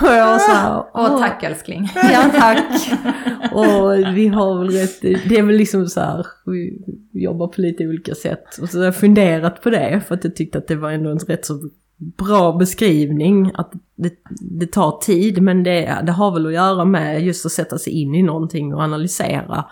och 0.02 0.08
jag 0.08 0.40
var, 0.40 1.12
och 1.12 1.20
tack 1.20 1.44
älskling. 1.44 1.90
Ja 1.96 2.32
tack. 2.34 2.92
och 3.52 4.16
vi 4.18 4.28
har 4.28 4.60
väl 4.60 4.70
rätt, 4.70 5.02
det 5.02 5.38
är 5.38 5.44
väl 5.44 5.56
liksom 5.56 5.88
så 5.88 6.00
här, 6.00 6.26
vi 6.46 6.82
jobbar 7.14 7.48
på 7.48 7.62
lite 7.62 7.88
olika 7.88 8.16
sätt. 8.16 8.58
Och 8.62 8.70
så 8.70 8.78
har 8.78 8.86
jag 8.86 8.96
funderat 8.96 9.62
på 9.62 9.70
det 9.70 10.02
för 10.08 10.16
att 10.16 10.24
jag 10.24 10.36
tyckte 10.36 10.58
att 10.58 10.68
det 10.68 10.76
var 10.76 10.92
ändå 10.92 11.10
en 11.10 11.20
rätt 11.20 11.46
så 11.46 11.70
bra 11.98 12.52
beskrivning. 12.52 13.52
Att 13.54 13.72
det, 13.96 14.14
det 14.40 14.68
tar 14.68 15.00
tid 15.02 15.42
men 15.42 15.64
det, 15.64 16.04
det 16.06 16.12
har 16.12 16.32
väl 16.32 16.46
att 16.46 16.54
göra 16.54 16.86
med 16.86 17.24
just 17.24 17.46
att 17.46 17.52
sätta 17.52 17.78
sig 17.78 17.94
in 17.94 18.16
i 18.16 18.24
någonting 18.24 18.74
och 18.74 18.82
analysera. 18.82 19.66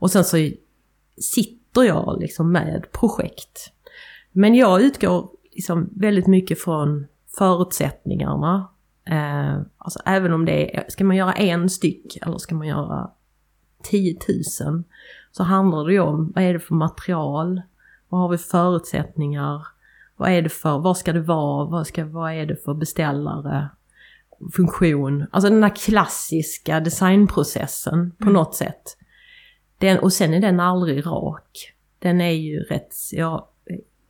Och 0.00 0.10
sen 0.10 0.24
så 0.24 0.36
sitter 1.20 1.82
jag 1.82 2.16
liksom 2.20 2.52
med 2.52 2.86
projekt. 2.92 3.72
Men 4.32 4.54
jag 4.54 4.82
utgår 4.82 5.30
liksom 5.52 5.90
väldigt 5.96 6.26
mycket 6.26 6.60
från 6.60 7.06
förutsättningarna. 7.38 8.68
Eh, 9.04 9.60
alltså 9.78 9.98
även 10.06 10.32
om 10.32 10.44
det 10.44 10.76
är, 10.76 10.84
ska 10.88 11.04
man 11.04 11.16
göra 11.16 11.32
en 11.32 11.70
styck 11.70 12.18
eller 12.22 12.38
ska 12.38 12.54
man 12.54 12.66
göra 12.66 13.10
10 13.82 14.18
000 14.64 14.84
så 15.32 15.42
handlar 15.42 15.86
det 15.86 15.92
ju 15.92 16.00
om 16.00 16.32
vad 16.34 16.44
är 16.44 16.52
det 16.52 16.60
för 16.60 16.74
material, 16.74 17.62
vad 18.08 18.20
har 18.20 18.28
vi 18.28 18.38
förutsättningar, 18.38 19.66
vad 20.16 20.30
är 20.30 20.42
det 20.42 20.48
för, 20.48 20.78
vad 20.78 20.96
ska 20.96 21.12
det 21.12 21.20
vara, 21.20 21.64
vad, 21.64 21.86
ska, 21.86 22.04
vad 22.04 22.32
är 22.32 22.46
det 22.46 22.56
för 22.56 22.74
beställare, 22.74 23.68
funktion, 24.52 25.26
alltså 25.30 25.50
den 25.50 25.62
här 25.62 25.76
klassiska 25.76 26.80
designprocessen 26.80 28.10
på 28.18 28.22
mm. 28.24 28.34
något 28.34 28.54
sätt. 28.54 28.96
Den, 29.78 29.98
och 29.98 30.12
sen 30.12 30.34
är 30.34 30.40
den 30.40 30.60
aldrig 30.60 31.06
rak. 31.06 31.74
Den 31.98 32.20
är 32.20 32.30
ju 32.30 32.60
rätt, 32.60 32.94
jag 33.12 33.46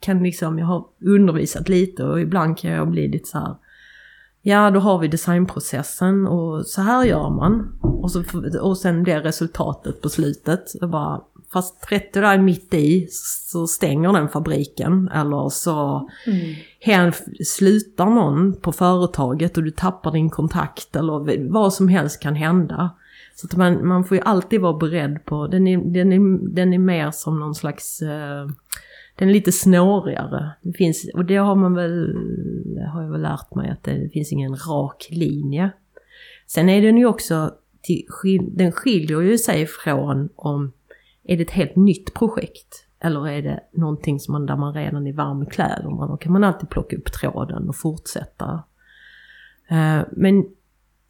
kan 0.00 0.22
liksom, 0.22 0.58
jag 0.58 0.66
har 0.66 0.84
undervisat 1.00 1.68
lite 1.68 2.04
och 2.04 2.20
ibland 2.20 2.58
kan 2.58 2.70
jag 2.70 2.90
bli 2.90 3.08
lite 3.08 3.28
så 3.28 3.38
här, 3.38 3.56
Ja, 4.42 4.70
då 4.70 4.80
har 4.80 4.98
vi 4.98 5.08
designprocessen 5.08 6.26
och 6.26 6.66
så 6.66 6.82
här 6.82 7.04
gör 7.04 7.30
man. 7.30 7.78
Och, 7.80 8.10
så, 8.10 8.22
och 8.60 8.78
sen 8.78 9.02
blir 9.02 9.20
resultatet 9.20 10.02
på 10.02 10.08
slutet. 10.08 10.80
bara, 10.80 11.20
fast 11.52 11.82
30 11.82 12.20
där 12.20 12.38
mitt 12.38 12.74
i 12.74 13.08
så 13.50 13.66
stänger 13.66 14.12
den 14.12 14.28
fabriken. 14.28 15.08
Eller 15.14 15.48
så 15.48 16.08
mm. 16.26 16.54
Här 16.80 17.14
slutar 17.44 18.06
någon 18.06 18.60
på 18.60 18.72
företaget 18.72 19.56
och 19.56 19.62
du 19.62 19.70
tappar 19.70 20.12
din 20.12 20.30
kontakt. 20.30 20.96
Eller 20.96 21.50
vad 21.50 21.72
som 21.72 21.88
helst 21.88 22.22
kan 22.22 22.34
hända. 22.34 22.90
Så 23.34 23.46
att 23.46 23.56
man, 23.56 23.88
man 23.88 24.04
får 24.04 24.16
ju 24.16 24.22
alltid 24.22 24.60
vara 24.60 24.78
beredd 24.78 25.24
på, 25.24 25.46
den 25.46 25.66
är, 25.66 25.78
den 25.78 26.12
är, 26.12 26.54
den 26.54 26.72
är 26.72 26.78
mer 26.78 27.10
som 27.10 27.40
någon 27.40 27.54
slags 27.54 28.02
eh, 28.02 28.48
den 29.20 29.28
är 29.28 29.32
lite 29.32 29.52
snårigare. 29.52 30.50
Det 30.62 30.72
finns, 30.72 31.10
och 31.14 31.24
det 31.24 31.36
har 31.36 31.54
man 31.54 31.74
väl, 31.74 32.16
har 32.92 33.02
jag 33.02 33.10
väl 33.10 33.22
lärt 33.22 33.54
mig 33.54 33.70
att 33.70 33.84
det 33.84 34.08
finns 34.12 34.32
ingen 34.32 34.56
rak 34.56 35.08
linje. 35.10 35.70
Sen 36.46 36.68
är 36.68 36.82
den 36.82 36.96
ju 36.98 37.06
också, 37.06 37.54
den 38.50 38.72
skiljer 38.72 39.20
ju 39.20 39.38
sig 39.38 39.66
från 39.66 40.28
om, 40.36 40.72
är 41.24 41.36
det 41.36 41.42
ett 41.42 41.50
helt 41.50 41.76
nytt 41.76 42.14
projekt? 42.14 42.86
Eller 43.00 43.28
är 43.28 43.42
det 43.42 43.60
någonting 43.72 44.20
som 44.20 44.32
man, 44.32 44.46
där 44.46 44.56
man 44.56 44.74
redan 44.74 45.06
är 45.06 45.12
varm 45.12 45.42
i 45.42 45.46
kläderna? 45.46 46.06
Då 46.06 46.16
kan 46.16 46.32
man 46.32 46.44
alltid 46.44 46.70
plocka 46.70 46.96
upp 46.96 47.12
tråden 47.12 47.68
och 47.68 47.76
fortsätta. 47.76 48.64
Eh, 49.70 50.00
men 50.12 50.44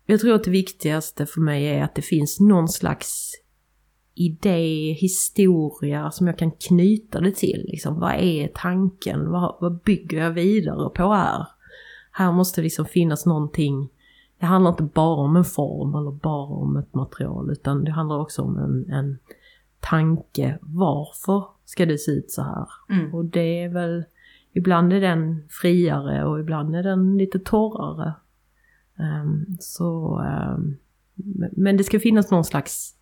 jag 0.06 0.20
tror 0.20 0.34
att 0.34 0.44
det 0.44 0.50
viktigaste 0.50 1.26
för 1.26 1.40
mig 1.40 1.66
är 1.66 1.84
att 1.84 1.94
det 1.94 2.02
finns 2.02 2.40
någon 2.40 2.68
slags 2.68 3.32
idé, 4.20 4.92
historia 4.92 6.10
som 6.10 6.26
jag 6.26 6.38
kan 6.38 6.50
knyta 6.50 7.20
det 7.20 7.36
till. 7.36 7.64
Liksom, 7.68 8.00
vad 8.00 8.14
är 8.14 8.48
tanken? 8.54 9.30
Vad, 9.30 9.56
vad 9.60 9.78
bygger 9.78 10.18
jag 10.18 10.30
vidare 10.30 10.90
på 10.90 11.12
här? 11.12 11.46
Här 12.12 12.32
måste 12.32 12.62
liksom 12.62 12.84
finnas 12.84 13.26
någonting. 13.26 13.88
Det 14.38 14.46
handlar 14.46 14.70
inte 14.70 14.82
bara 14.82 15.16
om 15.16 15.36
en 15.36 15.44
form 15.44 15.94
eller 15.94 16.10
bara 16.10 16.46
om 16.46 16.76
ett 16.76 16.94
material 16.94 17.50
utan 17.50 17.84
det 17.84 17.90
handlar 17.90 18.18
också 18.18 18.42
om 18.42 18.58
en, 18.58 18.90
en 18.92 19.18
tanke. 19.80 20.58
Varför 20.62 21.44
ska 21.64 21.86
det 21.86 21.98
se 21.98 22.10
ut 22.10 22.30
så 22.30 22.42
här? 22.42 22.68
Mm. 22.90 23.14
Och 23.14 23.24
det 23.24 23.62
är 23.62 23.68
väl, 23.68 24.04
ibland 24.52 24.92
är 24.92 25.00
den 25.00 25.42
friare 25.48 26.24
och 26.24 26.40
ibland 26.40 26.76
är 26.76 26.82
den 26.82 27.18
lite 27.18 27.38
torrare. 27.38 28.14
Um, 28.98 29.56
så, 29.60 30.18
um, 30.54 30.76
men 31.52 31.76
det 31.76 31.84
ska 31.84 32.00
finnas 32.00 32.30
någon 32.30 32.44
slags 32.44 32.96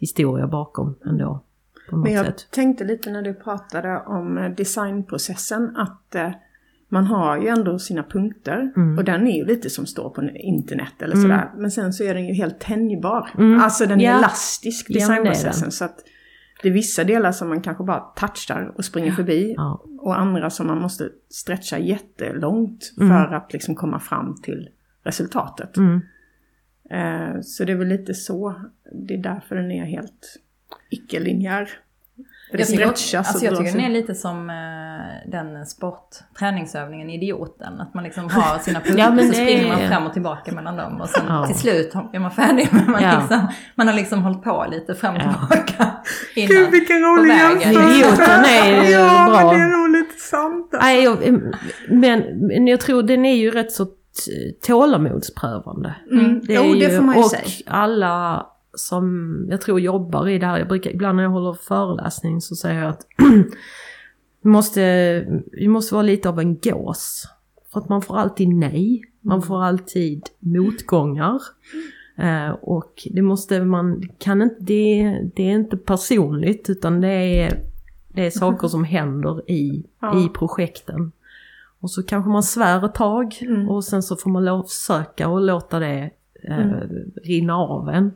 historia 0.00 0.46
bakom 0.46 0.94
ändå. 1.06 1.44
Men 1.92 2.12
jag 2.12 2.26
sätt. 2.26 2.48
tänkte 2.50 2.84
lite 2.84 3.10
när 3.10 3.22
du 3.22 3.34
pratade 3.34 4.02
om 4.06 4.38
eh, 4.38 4.50
designprocessen 4.50 5.76
att 5.76 6.14
eh, 6.14 6.30
man 6.88 7.06
har 7.06 7.38
ju 7.38 7.48
ändå 7.48 7.78
sina 7.78 8.02
punkter 8.02 8.72
mm. 8.76 8.98
och 8.98 9.04
den 9.04 9.26
är 9.26 9.36
ju 9.36 9.44
lite 9.44 9.70
som 9.70 9.86
står 9.86 10.10
på 10.10 10.22
internet 10.22 11.02
eller 11.02 11.14
mm. 11.14 11.22
sådär. 11.22 11.50
Men 11.56 11.70
sen 11.70 11.92
så 11.92 12.04
är 12.04 12.14
den 12.14 12.26
ju 12.26 12.34
helt 12.34 12.60
tänjbar. 12.60 13.30
Mm. 13.38 13.60
Alltså 13.60 13.86
den 13.86 14.00
är 14.00 14.04
ja. 14.04 14.18
elastisk, 14.18 14.88
designprocessen. 14.88 15.66
Ja, 15.66 15.70
så 15.70 15.84
att 15.84 16.04
det 16.62 16.68
är 16.68 16.72
vissa 16.72 17.04
delar 17.04 17.32
som 17.32 17.48
man 17.48 17.60
kanske 17.60 17.84
bara 17.84 18.00
touchar 18.00 18.72
och 18.76 18.84
springer 18.84 19.12
förbi. 19.12 19.54
Ja. 19.56 19.84
Och 19.98 20.20
andra 20.20 20.50
som 20.50 20.66
man 20.66 20.80
måste 20.80 21.08
stretcha 21.28 21.78
jättelångt 21.78 22.92
Mm. 23.00 23.08
för 23.08 23.34
att 23.34 23.52
liksom 23.52 23.74
komma 23.74 24.00
fram 24.00 24.36
till 24.42 24.68
resultatet. 25.04 25.76
Eh, 26.90 27.40
så 27.42 27.64
det 27.64 27.72
är 27.72 27.76
väl 27.76 27.88
lite 27.88 28.14
så. 28.14 28.54
Det 28.92 29.14
är 29.14 29.18
därför 29.18 29.56
den 29.56 29.70
är 29.70 29.84
helt 29.84 30.36
icke-linjär. 30.90 31.68
Det 32.52 32.58
Jag 32.58 32.68
tycker, 32.68 32.86
alltså 32.86 33.38
och 33.38 33.44
jag 33.44 33.56
tycker 33.58 33.72
den 33.72 33.80
är 33.80 33.88
lite 33.88 34.14
som 34.14 34.50
eh, 34.50 35.30
den 35.30 35.66
sport, 35.66 36.08
träningsövningen 36.38 37.10
Idioten. 37.10 37.80
Att 37.80 37.94
man 37.94 38.04
liksom 38.04 38.30
har 38.30 38.58
sina 38.58 38.80
punkter 38.84 38.98
Ja, 38.98 39.10
men 39.10 39.26
så 39.26 39.32
springer 39.32 39.68
man 39.68 39.88
fram 39.88 40.06
och 40.06 40.12
tillbaka 40.12 40.52
mellan 40.52 40.76
dem. 40.76 41.00
Och 41.00 41.08
sen 41.08 41.24
Ja. 41.28 41.46
till 41.46 41.56
slut 41.58 41.94
är 42.12 42.18
man 42.18 42.30
färdig. 42.30 42.68
Men 42.72 42.90
man, 42.90 43.02
Ja. 43.02 43.18
liksom, 43.20 43.48
man 43.74 43.88
har 43.88 43.94
liksom 43.94 44.22
hållit 44.22 44.42
på 44.42 44.66
lite 44.70 44.94
fram 44.94 45.14
och 45.16 45.20
Ja. 45.22 45.32
tillbaka. 45.50 45.90
Innan, 46.36 46.48
Gud 46.48 46.70
vilken 46.70 47.00
rolig 47.02 47.34
jämförelse! 47.34 47.70
Idioten 47.70 48.44
är 48.44 48.90
ja, 48.92 49.26
bra. 49.30 49.52
men 49.52 49.58
det 49.58 49.64
är 49.64 49.92
lite 50.02 50.20
sant. 50.20 50.68
alltså. 50.74 50.86
Nej, 50.86 51.04
jag, 51.04 51.40
men, 51.88 52.22
men 52.48 52.66
jag 52.66 52.80
tror 52.80 53.02
den 53.02 53.24
är 53.24 53.34
ju 53.36 53.50
rätt 53.50 53.72
så 53.72 53.86
tålamodsprövande. 54.66 55.94
Mm. 56.10 56.40
Det 56.46 56.54
jo, 56.54 56.62
är 56.62 56.80
det 56.80 56.96
får 56.96 57.02
man 57.04 57.16
ju 57.16 57.22
och 57.22 57.30
säga. 57.30 57.42
alla 57.66 58.46
som 58.74 59.46
jag 59.50 59.60
tror 59.60 59.80
jobbar 59.80 60.28
i 60.28 60.38
det 60.38 60.46
här, 60.46 60.58
jag 60.58 60.68
brukar, 60.68 60.90
ibland 60.90 61.16
när 61.16 61.22
jag 61.22 61.30
håller 61.30 61.52
föreläsning 61.52 62.40
så 62.40 62.56
säger 62.56 62.80
jag 62.80 62.88
att 62.88 63.06
vi 64.42 64.50
måste, 64.50 64.82
vi 65.52 65.68
måste 65.68 65.94
vara 65.94 66.02
lite 66.02 66.28
av 66.28 66.40
en 66.40 66.58
gås. 66.58 67.24
För 67.72 67.80
att 67.80 67.88
man 67.88 68.02
får 68.02 68.16
alltid 68.18 68.48
nej, 68.48 69.02
man 69.20 69.42
får 69.42 69.62
alltid 69.64 70.22
motgångar. 70.38 71.40
Eh, 72.18 72.50
och 72.50 72.92
det 73.10 73.22
måste 73.22 73.64
man, 73.64 74.08
kan 74.18 74.42
inte, 74.42 74.56
det, 74.60 75.16
det 75.36 75.42
är 75.42 75.54
inte 75.54 75.76
personligt 75.76 76.70
utan 76.70 77.00
det 77.00 77.08
är, 77.42 77.60
det 78.08 78.26
är 78.26 78.30
saker 78.30 78.68
som 78.68 78.84
händer 78.84 79.50
i, 79.50 79.84
Ja. 80.00 80.24
i 80.24 80.28
projekten. 80.28 81.12
Och 81.80 81.90
så 81.90 82.02
kanske 82.02 82.30
man 82.30 82.42
svär 82.42 82.84
ett 82.86 82.94
tag 82.94 83.38
Mm. 83.42 83.68
och 83.68 83.84
sen 83.84 84.02
så 84.02 84.16
får 84.16 84.30
man 84.30 84.44
lov 84.44 84.62
söka 84.66 85.28
och 85.28 85.40
låta 85.40 85.78
det 85.78 86.10
eh, 86.48 86.58
Mm. 86.58 86.88
rinna 87.24 87.54
av 87.56 87.88
en. 87.88 88.12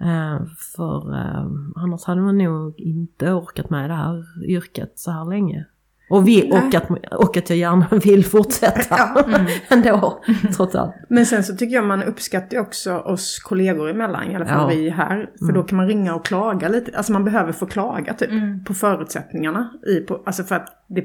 Eh, 0.00 0.42
för 0.76 1.14
eh, 1.14 1.46
annars 1.76 2.04
hade 2.04 2.20
man 2.20 2.38
nog 2.38 2.80
inte 2.80 3.32
orkat 3.32 3.70
med 3.70 3.90
det 3.90 3.94
här 3.94 4.24
yrket 4.48 4.92
så 4.94 5.10
här 5.10 5.24
länge. 5.24 5.64
Och, 6.10 6.28
vi, 6.28 6.52
och, 6.52 6.74
att, 6.74 6.90
och 7.12 7.36
att 7.36 7.50
jag 7.50 7.58
gärna 7.58 7.86
vill 8.04 8.24
fortsätta 8.24 8.96
Mm. 9.26 9.46
ändå, 9.68 10.22
trots 10.56 10.74
allt. 10.74 10.94
Men 11.08 11.26
sen 11.26 11.44
så 11.44 11.56
tycker 11.56 11.74
jag 11.74 11.84
man 11.86 12.02
uppskattar 12.02 12.58
också 12.58 12.92
oss 12.98 13.38
kollegor 13.38 13.90
emellan, 13.90 14.30
i 14.30 14.34
alla 14.36 14.46
fall 14.46 14.60
Ja. 14.60 14.66
vi 14.78 14.90
här. 14.90 15.30
För 15.38 15.44
Mm. 15.44 15.54
då 15.54 15.62
kan 15.62 15.76
man 15.76 15.86
ringa 15.88 16.14
och 16.14 16.24
klaga 16.24 16.68
lite. 16.68 16.96
Alltså 16.96 17.12
man 17.12 17.24
behöver 17.24 17.52
få 17.52 17.66
klaga 17.66 18.14
typ. 18.14 18.30
Mm. 18.30 18.64
På 18.64 18.74
förutsättningarna. 18.74 19.70
I, 19.86 20.00
på, 20.00 20.22
alltså 20.26 20.42
för 20.44 20.54
att 20.54 20.84
det, 20.86 21.04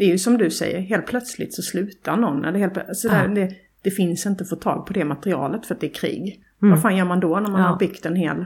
det 0.00 0.04
är 0.06 0.08
ju 0.08 0.18
som 0.18 0.38
du 0.38 0.50
säger, 0.50 0.80
helt 0.80 1.06
plötsligt 1.06 1.54
så 1.54 1.62
slutar 1.62 2.16
någon. 2.16 2.44
Eller 2.44 2.58
helt, 2.58 2.78
alltså 2.78 3.08
Ja. 3.08 3.14
där, 3.14 3.28
det, 3.28 3.50
det 3.82 3.90
finns 3.90 4.26
inte 4.26 4.42
att 4.44 4.50
få 4.50 4.56
tag 4.56 4.86
på 4.86 4.92
det 4.92 5.04
materialet 5.04 5.66
för 5.66 5.74
att 5.74 5.80
det 5.80 5.86
är 5.86 5.94
krig. 5.94 6.40
Mm. 6.62 6.70
Vad 6.74 6.82
fan 6.82 6.96
gör 6.96 7.04
man 7.04 7.20
då 7.20 7.40
när 7.40 7.50
man 7.50 7.60
Ja. 7.60 7.66
har 7.66 7.78
byggt 7.78 8.06
en 8.06 8.16
hel... 8.16 8.44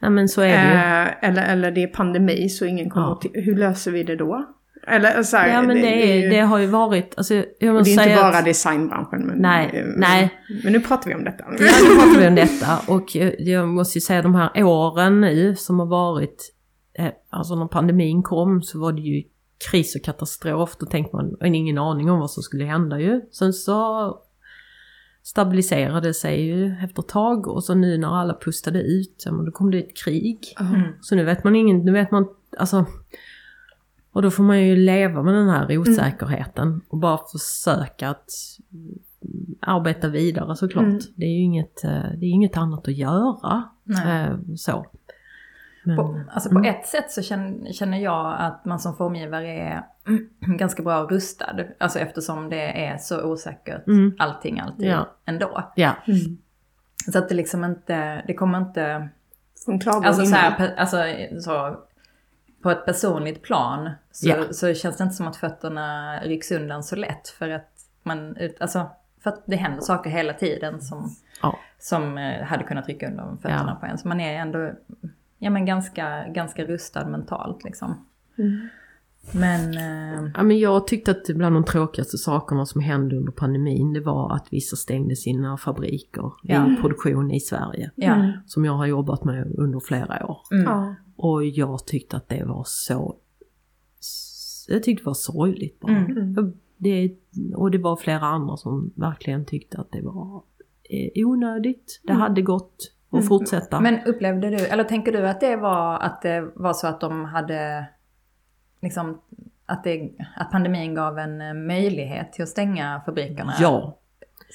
Ja 0.00 0.10
men 0.10 0.28
så 0.28 0.40
är 0.40 0.46
det 0.46 0.72
ju. 0.72 1.02
Eh, 1.02 1.28
eller, 1.30 1.52
eller 1.52 1.70
det 1.70 1.82
är 1.82 1.86
pandemi 1.86 2.48
så 2.48 2.64
ingen 2.64 2.90
kommer 2.90 3.06
Ja. 3.06 3.12
att... 3.12 3.24
Hur 3.46 3.56
löser 3.56 3.90
vi 3.90 4.02
det 4.02 4.16
då? 4.16 4.44
Eller 4.86 5.22
så 5.22 5.36
här, 5.36 5.48
Ja 5.48 5.62
men 5.62 5.76
det, 5.76 6.02
är, 6.12 6.22
ju- 6.22 6.28
det 6.30 6.40
har 6.40 6.58
ju 6.58 6.66
varit, 6.66 7.14
alltså 7.16 7.34
jag 7.58 7.74
måste 7.74 7.90
det 7.94 8.02
är 8.02 8.08
inte 8.08 8.22
bara 8.22 8.38
att, 8.38 8.44
designbranschen. 8.44 9.26
Men, 9.26 9.38
Nej, 9.38 9.70
eh, 9.74 9.84
nej. 9.96 10.30
Men 10.64 10.72
nu 10.72 10.80
pratar 10.80 11.08
vi 11.10 11.14
om 11.14 11.24
detta. 11.24 11.44
Ja, 11.44 11.50
nu 11.88 11.96
pratar 11.96 12.20
vi 12.20 12.28
om 12.28 12.34
detta 12.34 12.78
och 12.88 13.16
jag, 13.16 13.34
jag 13.40 13.68
måste 13.68 13.96
ju 13.98 14.00
säga 14.00 14.22
de 14.22 14.34
här 14.34 14.62
åren 14.64 15.20
nu 15.20 15.56
som 15.56 15.78
har 15.78 15.86
varit, 15.86 16.52
eh, 16.98 17.06
alltså 17.30 17.54
när 17.54 17.66
pandemin 17.66 18.22
kom 18.22 18.62
så 18.62 18.80
var 18.80 18.92
det 18.92 19.00
ju 19.00 19.22
kris 19.70 19.96
och 19.96 20.02
katastrof. 20.02 20.76
Då 20.80 20.86
tänkte 20.86 21.16
man, 21.16 21.54
ingen 21.54 21.78
aning 21.78 22.10
om 22.10 22.18
vad 22.18 22.30
som 22.30 22.42
skulle 22.42 22.64
hända 22.64 23.00
ju. 23.00 23.20
Sen 23.32 23.52
så 23.52 24.18
stabiliserade 25.22 26.08
det 26.08 26.14
sig 26.14 26.44
ju 26.44 26.76
efter 26.84 27.02
ett 27.02 27.08
tag 27.08 27.46
och 27.46 27.64
så 27.64 27.74
nu 27.74 27.98
när 27.98 28.08
alla 28.08 28.34
pustade 28.34 28.82
ut, 28.82 29.24
då 29.46 29.52
kom 29.52 29.70
det 29.70 29.78
ett 29.78 29.96
krig. 29.96 30.38
Mm. 30.60 30.82
Så 31.00 31.14
nu 31.14 31.24
vet 31.24 31.44
man 31.44 31.56
ingen, 31.56 31.78
nu 31.78 31.92
vet 31.92 32.10
man, 32.10 32.28
alltså 32.58 32.86
och 34.12 34.22
då 34.22 34.30
får 34.30 34.42
man 34.42 34.62
ju 34.62 34.76
leva 34.76 35.22
med 35.22 35.34
den 35.34 35.48
här 35.48 35.78
osäkerheten 35.78 36.80
och 36.88 36.98
bara 36.98 37.18
försöka 37.32 38.08
att 38.08 38.30
mm, 38.72 38.98
arbeta 39.60 40.08
vidare 40.08 40.56
såklart. 40.56 40.84
Mm. 40.84 41.00
Det 41.16 41.24
är 41.24 41.30
ju 41.30 41.42
inget, 41.42 41.84
eh, 41.84 41.90
det 41.90 42.26
är 42.26 42.30
inget 42.30 42.56
annat 42.56 42.88
att 42.88 42.96
göra. 42.96 43.62
Nej. 43.84 44.26
Eh, 44.26 44.36
så. 44.56 44.86
Men, 45.84 45.96
På, 45.96 46.20
alltså 46.32 46.48
på 46.50 46.58
mm. 46.58 46.74
ett 46.74 46.86
sätt 46.86 47.10
så 47.10 47.22
känner, 47.22 47.72
känner 47.72 47.98
jag 47.98 48.36
att 48.38 48.64
man 48.64 48.80
som 48.80 48.96
formgivare 48.96 49.48
är 49.48 49.82
ganska 50.58 50.82
bra 50.82 51.02
rustad. 51.02 51.56
Alltså 51.78 51.98
eftersom 51.98 52.48
det 52.50 52.86
är 52.86 52.96
så 52.98 53.22
osäkert 53.24 53.86
Mm. 53.86 54.14
allting 54.18 54.60
alltid 54.60 54.86
Ja. 54.86 55.08
ändå. 55.24 55.72
Ja, 55.76 55.92
Mm. 56.06 56.38
Så 57.12 57.18
att 57.18 57.28
det 57.28 57.34
liksom 57.34 57.64
inte, 57.64 58.22
det 58.26 58.34
kommer 58.34 58.58
inte, 58.58 59.08
klagång 59.82 60.04
alltså 60.04 60.24
så, 60.26 60.34
här, 60.36 60.74
alltså 60.76 60.96
så 61.40 61.76
på 62.62 62.70
ett 62.70 62.84
personligt 62.86 63.42
plan 63.42 63.90
så, 64.10 64.28
Ja. 64.28 64.36
så 64.52 64.74
känns 64.74 64.96
det 64.96 65.04
inte 65.04 65.14
som 65.16 65.26
att 65.28 65.36
fötterna 65.36 66.18
rycks 66.20 66.52
undan 66.52 66.82
så 66.82 66.96
lätt. 66.96 67.28
För 67.28 67.48
att 67.50 67.70
man, 68.02 68.36
alltså 68.60 68.90
för 69.22 69.30
att 69.30 69.42
det 69.46 69.56
händer 69.56 69.80
saker 69.80 70.10
hela 70.10 70.32
tiden 70.32 70.80
som, 70.80 71.10
Ja. 71.42 71.58
som 71.78 72.18
eh, 72.18 72.42
hade 72.44 72.64
kunnat 72.64 72.86
rycka 72.88 73.08
undan 73.08 73.38
fötterna 73.38 73.64
Ja. 73.74 73.80
på 73.80 73.86
en. 73.86 73.98
Så 73.98 74.08
man 74.08 74.20
är 74.20 74.34
ändå 74.38 74.72
ja, 75.42 75.50
men 75.50 75.66
ganska, 75.66 76.28
ganska 76.28 76.64
rustad 76.64 77.08
mentalt 77.08 77.64
liksom. 77.64 77.94
Mm. 78.38 78.68
Men 79.32 79.74
eh, 79.76 80.30
Ja, 80.34 80.42
men 80.42 80.58
jag 80.58 80.86
tyckte 80.86 81.10
att 81.10 81.26
bland 81.34 81.56
de 81.56 81.64
tråkigaste 81.64 82.18
sakerna 82.18 82.66
som 82.66 82.80
hände 82.80 83.16
under 83.16 83.32
pandemin 83.32 83.92
det 83.92 84.00
var 84.00 84.34
att 84.34 84.46
vissa 84.50 84.76
stängde 84.76 85.16
sina 85.16 85.56
fabriker 85.56 86.32
Ja. 86.42 86.72
i 86.72 86.76
produktion 86.76 87.30
i 87.30 87.40
Sverige. 87.40 87.90
Mm. 87.96 88.32
Som 88.46 88.64
jag 88.64 88.72
har 88.72 88.86
jobbat 88.86 89.24
med 89.24 89.54
under 89.58 89.80
flera 89.80 90.26
år. 90.26 90.38
Mm. 90.52 90.64
Ja. 90.64 90.94
Och 91.16 91.44
jag 91.44 91.86
tyckte 91.86 92.16
att 92.16 92.28
det 92.28 92.44
var 92.44 92.64
så... 92.66 93.16
Jag 94.68 94.82
tyckte 94.82 95.02
det 95.02 95.06
var 95.06 95.14
sorgligt 95.14 95.80
bara. 95.80 95.96
Mm. 95.96 96.18
Mm. 96.18 96.52
Det, 96.76 97.16
och 97.54 97.70
det 97.70 97.78
var 97.78 97.96
flera 97.96 98.26
andra 98.26 98.56
som 98.56 98.92
verkligen 98.94 99.44
tyckte 99.44 99.78
att 99.78 99.92
det 99.92 100.00
var 100.02 100.42
eh, 100.90 101.26
onödigt. 101.26 102.00
Det 102.02 102.12
hade 102.12 102.42
gått 102.42 102.92
att 103.12 103.18
Mm. 103.18 103.26
fortsätta. 103.28 103.80
Men 103.80 103.98
upplevde 104.06 104.50
du, 104.50 104.56
eller 104.56 104.84
tänker 104.84 105.12
du 105.12 105.26
att 105.28 105.40
det 105.40 105.56
var 105.56 105.98
att 106.00 106.22
det 106.22 106.40
var 106.54 106.72
så 106.72 106.86
att 106.86 107.00
de 107.00 107.24
hade 107.24 107.86
liksom 108.82 109.20
att, 109.66 109.84
det, 109.84 110.10
att 110.36 110.50
pandemin 110.50 110.94
gav 110.94 111.18
en 111.18 111.40
eh, 111.40 111.54
möjlighet 111.54 112.32
till 112.32 112.42
att 112.42 112.48
stänga 112.48 113.02
fabrikerna? 113.06 113.54
ja, 113.60 113.98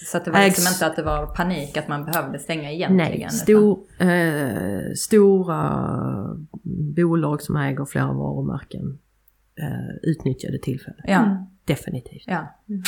Så 0.05 0.17
att 0.17 0.25
det 0.25 0.31
var 0.31 0.39
liksom 0.39 0.61
Ex- 0.63 0.73
inte 0.73 0.87
att 0.87 0.95
det 0.95 1.03
var 1.03 1.25
panik 1.25 1.77
att 1.77 1.87
man 1.87 2.05
behövde 2.05 2.39
stänga 2.39 2.71
egentligen? 2.71 3.19
nej. 3.19 3.29
Stor, 3.29 3.79
eh, 3.99 4.93
stora 4.95 5.87
bolag 6.95 7.41
som 7.41 7.55
äger 7.55 7.85
flera 7.85 8.13
varumärken 8.13 8.99
eh, 9.61 9.95
utnyttjade 10.11 10.57
tillfället. 10.59 10.99
Ja. 11.07 11.47
Definitivt. 11.65 12.23
ja. 12.27 12.55
Mm. 12.69 12.83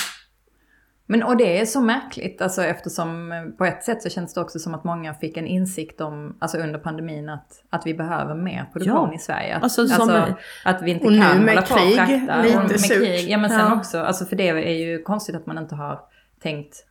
Men 1.11 1.23
och 1.23 1.37
det 1.37 1.59
är 1.61 1.65
så 1.65 1.81
märkligt, 1.81 2.41
alltså 2.41 2.63
eftersom 2.63 3.31
eh, 3.31 3.43
på 3.57 3.65
ett 3.65 3.83
sätt 3.83 4.01
så 4.03 4.09
känns 4.09 4.33
det 4.33 4.41
också 4.41 4.59
som 4.59 4.73
att 4.75 4.83
många 4.83 5.13
fick 5.13 5.37
en 5.37 5.47
insikt 5.47 6.01
om, 6.01 6.37
alltså 6.39 6.57
under 6.57 6.79
pandemin, 6.79 7.29
att, 7.29 7.63
att 7.69 7.85
vi 7.85 7.93
behöver 7.93 8.35
mer 8.35 8.69
produktion 8.73 9.09
Ja. 9.09 9.15
i 9.15 9.17
Sverige. 9.17 9.55
Att, 9.55 9.63
Alltså, 9.63 9.87
som- 9.87 10.33
att 10.65 10.81
vi 10.81 10.91
inte 10.91 11.05
Och 11.07 11.11
kan 11.13 11.21
hålla 11.47 11.61
på 11.61 11.67
krig, 11.75 11.89
och 11.99 12.05
frakta. 12.07 12.41
lite 12.41 12.57
och 12.57 12.63
med 12.69 12.79
surt. 12.79 12.97
krig. 12.97 13.29
Ja 13.29 13.37
men 13.37 13.49
sen 13.49 13.59
Ja. 13.59 13.75
också, 13.75 13.99
alltså 13.99 14.25
för 14.25 14.35
det 14.35 14.49
är 14.49 14.73
ju 14.87 15.01
konstigt 15.01 15.35
att 15.35 15.45
man 15.45 15.57
inte 15.57 15.75
har 15.75 15.99
tänkt, 16.41 16.85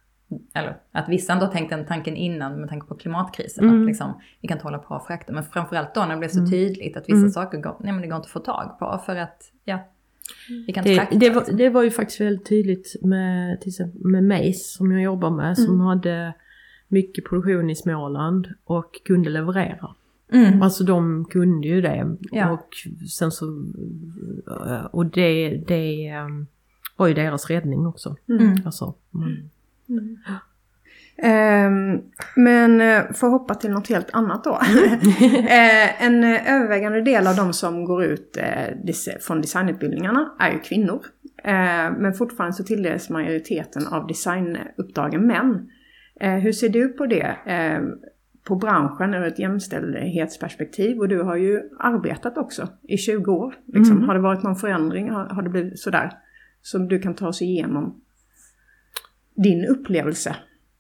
eller 0.55 0.77
att 0.93 1.09
vissa 1.09 1.33
inte 1.33 1.45
har 1.47 1.53
tänkt 1.53 1.71
den 1.71 1.87
tanken 1.87 2.17
innan 2.17 2.61
med 2.61 2.69
tanke 2.69 2.87
på 2.87 2.95
klimatkrisen. 2.95 3.65
Mm. 3.65 3.81
Att 3.83 3.87
liksom, 3.87 4.21
vi 4.41 4.49
kan 4.49 4.57
inte 4.57 4.67
hålla 4.67 4.79
på 4.79 4.95
och 4.95 5.07
frakta. 5.07 5.33
Men 5.33 5.45
framförallt 5.45 5.95
då 5.95 6.01
när 6.01 6.09
det 6.09 6.17
blev 6.17 6.29
så 6.29 6.39
Mm. 6.39 6.51
tydligt 6.51 6.97
att 6.97 7.05
vissa 7.09 7.17
Mm. 7.17 7.31
saker 7.31 7.59
går, 7.59 7.77
nej 7.81 7.93
men 7.93 8.03
det 8.03 8.09
går 8.09 8.17
inte 8.17 8.27
att 8.27 8.33
få 8.33 8.39
tag 8.41 8.79
på 8.79 9.01
för 9.07 9.17
att, 9.17 9.43
ja, 9.65 9.79
Det, 10.85 11.19
det, 11.19 11.31
var, 11.31 11.41
liksom. 11.41 11.57
det 11.57 11.69
var 11.71 11.83
ju 11.83 11.91
faktiskt 11.91 12.21
väldigt 12.21 12.47
tydligt 12.49 12.97
med, 13.03 13.61
till 13.61 13.69
exempel 13.69 14.01
med 14.11 14.25
Mace 14.25 14.53
som 14.77 14.93
jag 14.93 15.03
jobbar 15.03 15.31
med 15.31 15.57
som 15.59 15.75
Mm. 15.75 15.81
hade 15.87 16.35
mycket 16.89 17.25
produktion 17.25 17.71
i 17.71 17.77
Småland 17.77 18.49
och 18.65 19.01
kunde 19.05 19.31
leverera. 19.31 19.95
Mm. 20.33 20.63
Alltså 20.63 20.85
de 20.85 21.25
kunde 21.25 21.69
ju 21.69 21.81
det. 21.81 22.17
Ja. 22.21 22.51
Och 22.51 22.69
sen 23.11 23.31
så... 23.31 23.65
Och 24.91 25.07
det, 25.07 25.49
det 25.69 26.13
um, 26.27 26.47
var 26.97 27.07
ju 27.09 27.15
deras 27.15 27.51
räddning 27.51 27.87
också. 27.87 28.17
Mm. 28.29 28.53
Alltså, 28.65 28.95
man, 29.11 29.51
Mm. 29.89 30.19
Ehm, 31.23 32.01
men 32.37 32.81
eh, 32.81 33.13
för 33.13 33.27
att 33.27 33.33
hoppa 33.33 33.55
till 33.55 33.71
något 33.71 33.89
helt 33.89 34.11
annat 34.13 34.45
då. 34.45 34.61
Eh, 35.49 36.03
en 36.05 36.25
eh, 36.25 36.55
övervägande 36.55 37.03
del 37.03 37.27
av 37.27 37.37
de 37.37 37.53
som 37.53 37.85
går 37.85 38.05
ut 38.05 38.39
från 39.21 39.41
designutbildningarna 39.41 40.33
är 40.39 40.53
ju 40.53 40.59
kvinnor. 40.59 41.01
Men 41.99 42.15
fortfarande 42.15 42.57
så 42.57 42.65
tilldelas 42.65 43.11
majoriteten 43.11 43.87
av 43.87 44.07
designuppdragen 44.07 45.27
män. 45.27 45.69
Hur 46.21 46.53
ser 46.53 46.69
du 46.69 46.89
på 46.89 47.07
det? 47.07 47.37
Eh, 47.47 47.81
på 48.45 48.57
branschen 48.57 49.15
ur 49.15 49.27
ett 49.27 49.39
jämställdhetsperspektiv 49.39 50.99
och 50.99 51.09
du 51.09 51.23
har 51.23 51.37
ju 51.37 51.63
arbetat 51.79 52.39
också 52.39 52.69
i 52.83 52.97
20 52.97 53.33
år. 53.33 53.55
Liksom. 53.67 53.97
Mm. 53.97 54.09
Har 54.09 54.15
det 54.15 54.21
varit 54.21 54.43
någon 54.43 54.57
förändring? 54.57 55.11
Har 55.11 55.43
det 55.43 55.51
blivit 55.51 55.81
sådär? 55.81 56.13
Som 56.63 56.89
du 56.89 56.99
kan 56.99 57.15
ta 57.15 57.29
oss 57.29 57.43
igenom 57.43 58.01
din 59.35 59.65
upplevelse, 59.65 60.37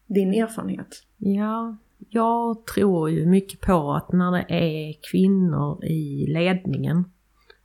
din 0.08 0.34
erfarenhet? 0.34 1.02
Ja, 1.16 1.76
jag 2.08 2.66
tror 2.66 3.10
ju 3.10 3.26
mycket 3.26 3.60
på 3.60 3.92
att 3.92 4.12
när 4.12 4.30
det 4.30 4.46
är 4.48 4.94
kvinnor 5.10 5.84
i 5.84 6.26
ledningen 6.26 7.04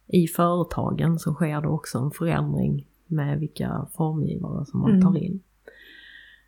i 0.07 0.27
företagen 0.27 1.19
så 1.19 1.33
sker 1.33 1.61
det 1.61 1.67
också 1.67 1.97
en 1.97 2.11
förändring 2.11 2.87
med 3.07 3.39
vilka 3.39 3.87
formgivare 3.97 4.65
som 4.65 4.79
man 4.79 5.01
tar 5.01 5.09
mm. 5.09 5.23
in. 5.23 5.39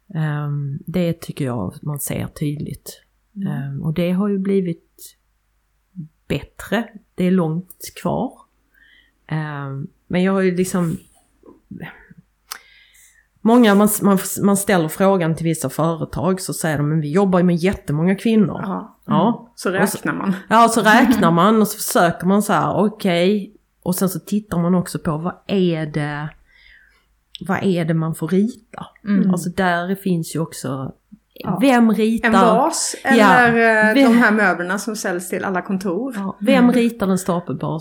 Um, 0.08 0.80
det 0.86 1.22
tycker 1.22 1.46
jag 1.46 1.74
man 1.82 2.00
ser 2.00 2.28
tydligt. 2.28 3.02
Mm. 3.36 3.74
Um, 3.74 3.84
och 3.84 3.94
det 3.94 4.12
har 4.12 4.28
ju 4.28 4.38
blivit 4.38 5.18
bättre. 6.28 6.90
Det 7.16 7.24
är 7.24 7.32
långt 7.32 7.94
kvar. 8.02 8.34
Um, 9.32 9.88
men 10.08 10.24
jag 10.24 10.34
har 10.34 10.42
ju 10.42 10.56
liksom 10.56 10.98
Många, 13.48 13.76
man, 13.76 13.90
man, 14.02 14.18
man 14.42 14.58
ställer 14.58 14.88
frågan 14.88 15.36
till 15.36 15.44
vissa 15.44 15.70
företag 15.70 16.42
så 16.42 16.54
säger 16.54 16.78
de 16.78 16.90
men 16.90 17.02
vi 17.02 17.12
jobbar 17.12 17.40
ju 17.40 17.46
med 17.46 17.56
jättemånga 17.56 18.16
kvinnor. 18.16 18.62
Ja, 18.64 18.98
ja. 19.06 19.52
så 19.56 19.70
räknar 19.70 20.14
man. 20.14 20.36
Ja, 20.50 20.70
så 20.70 20.82
räknar 20.82 21.32
man 21.32 21.62
och 21.62 21.68
så 21.68 21.78
försöker 21.78 22.28
man 22.28 22.44
så 22.44 22.54
här, 22.54 22.76
okej. 22.76 23.36
Okay. 23.36 23.52
Och 23.84 23.96
sen 23.96 24.10
så 24.10 24.20
tittar 24.20 24.58
man 24.58 24.76
också 24.76 25.00
på 25.00 25.18
vad 25.18 25.34
är 25.48 25.86
det, 25.86 26.30
vad 27.48 27.64
är 27.64 27.86
det 27.86 27.94
man 27.94 28.16
får 28.16 28.28
rita? 28.28 28.86
Mm. 29.04 29.32
Alltså 29.32 29.50
där 29.50 29.96
finns 29.96 30.36
ju 30.36 30.40
också 30.40 30.94
Ja. 31.34 31.58
Vem 31.62 31.92
ritar... 31.92 32.28
En 32.28 32.34
vas 32.34 32.96
eller 33.04 33.58
ja. 33.58 33.90
Eh, 33.90 33.94
de 33.94 34.18
här 34.18 34.32
möblerna 34.32 34.78
som 34.78 34.96
säljs 34.96 35.30
till 35.30 35.44
alla 35.44 35.62
kontor. 35.62 36.14
Ja. 36.18 36.38
Vem 36.42 36.72
ritar 36.72 37.08
den 37.08 37.18
stapelbara 37.18 37.80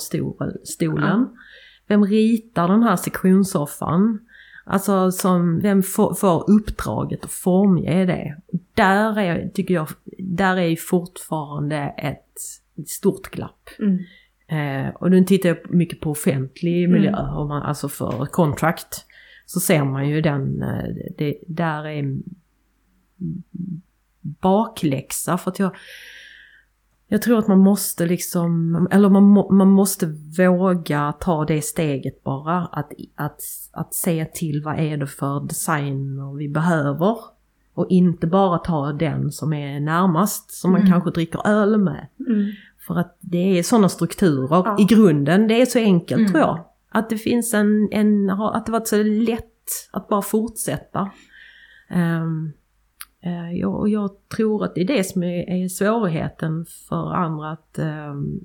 stolen? 0.65 1.29
Vem 1.87 2.05
ritar 2.05 2.69
den 2.69 2.83
här 2.83 2.97
sektionssoffan? 2.97 4.19
Alltså 4.65 5.11
som, 5.11 5.61
vem 5.61 5.83
får, 5.83 6.15
får 6.15 6.51
uppdraget 6.51 7.25
att 7.25 7.31
formge 7.31 8.05
det? 8.07 8.37
Där 8.75 9.19
är, 9.19 9.49
tycker 9.49 9.75
jag, 9.75 9.89
där 10.19 10.57
är 10.57 10.77
fortfarande 10.77 11.77
ett 11.99 12.41
stort 12.89 13.31
glapp. 13.31 13.69
Mm. 13.79 13.99
Eh, 14.47 14.95
och 14.95 15.11
nu 15.11 15.25
tittar 15.25 15.49
jag 15.49 15.75
mycket 15.75 16.01
på 16.01 16.11
offentlig 16.11 16.89
miljö, 16.89 17.09
mm. 17.09 17.35
om 17.35 17.49
man, 17.49 17.63
alltså 17.63 17.89
för 17.89 18.27
contract. 18.27 19.05
Så 19.47 19.61
ser 19.61 19.85
man 19.85 20.09
ju 20.09 20.21
den, 20.21 20.63
eh, 20.63 20.85
det, 21.19 21.39
där 21.47 21.87
är 21.87 22.19
bakläxa 24.21 25.39
för 25.39 25.51
att 25.51 25.59
jag 25.59 25.77
jag 27.15 27.23
tror 27.23 27.39
att 27.39 27.49
man 27.49 27.59
måste 27.59 28.07
liksom, 28.07 28.89
eller 28.91 29.09
man, 29.09 29.57
man 29.57 29.71
måste 29.71 30.07
våga 30.39 31.13
ta 31.21 31.45
det 31.45 31.63
steget 31.63 32.25
bara. 32.25 32.59
Att, 32.59 32.93
att, 33.15 33.41
att 33.73 33.95
se 33.95 34.25
till 34.25 34.63
vad 34.63 34.79
är 34.79 34.97
det 34.97 35.07
för 35.07 35.41
designer 35.49 36.37
vi 36.37 36.49
behöver. 36.49 37.17
Och 37.75 37.87
inte 37.91 38.27
bara 38.27 38.59
ta 38.59 38.93
den 38.93 39.33
som 39.33 39.53
är 39.53 39.81
närmast, 39.81 40.51
som 40.51 40.73
man 40.73 40.81
mm. 40.81 40.93
kanske 40.93 41.11
dricker 41.11 41.47
öl 41.47 41.79
med. 41.79 42.07
Mm. 42.29 42.53
För 42.87 42.99
att 42.99 43.17
det 43.21 43.59
är 43.59 43.63
sådana 43.63 43.89
strukturer 43.89 44.49
ja. 44.65 44.77
i 44.79 44.85
grunden, 44.85 45.49
det 45.49 45.63
är 45.63 45.67
så 45.67 45.79
enkelt 45.79 46.21
mm. 46.21 46.33
tror 46.33 46.41
jag. 46.41 46.65
Att 46.91 47.11
det 47.11 47.19
finns 47.19 47.55
en, 47.55 47.89
en, 47.93 48.31
att 48.31 48.67
det 48.67 48.73
varit 48.73 48.89
så 48.89 49.03
lätt 49.03 49.89
att 49.93 50.09
bara 50.09 50.23
fortsätta. 50.23 51.11
Um, 51.91 52.53
Eh, 53.25 53.69
och 53.69 53.89
jag 53.89 54.11
tror 54.37 54.65
att 54.65 54.75
det 54.75 54.81
är 54.81 54.87
det 54.87 55.05
som 55.05 55.23
är, 55.23 55.69
svårigheten 55.69 56.67
för 56.89 57.15
andra 57.15 57.51
att, 57.51 57.79
ehm, 57.79 58.41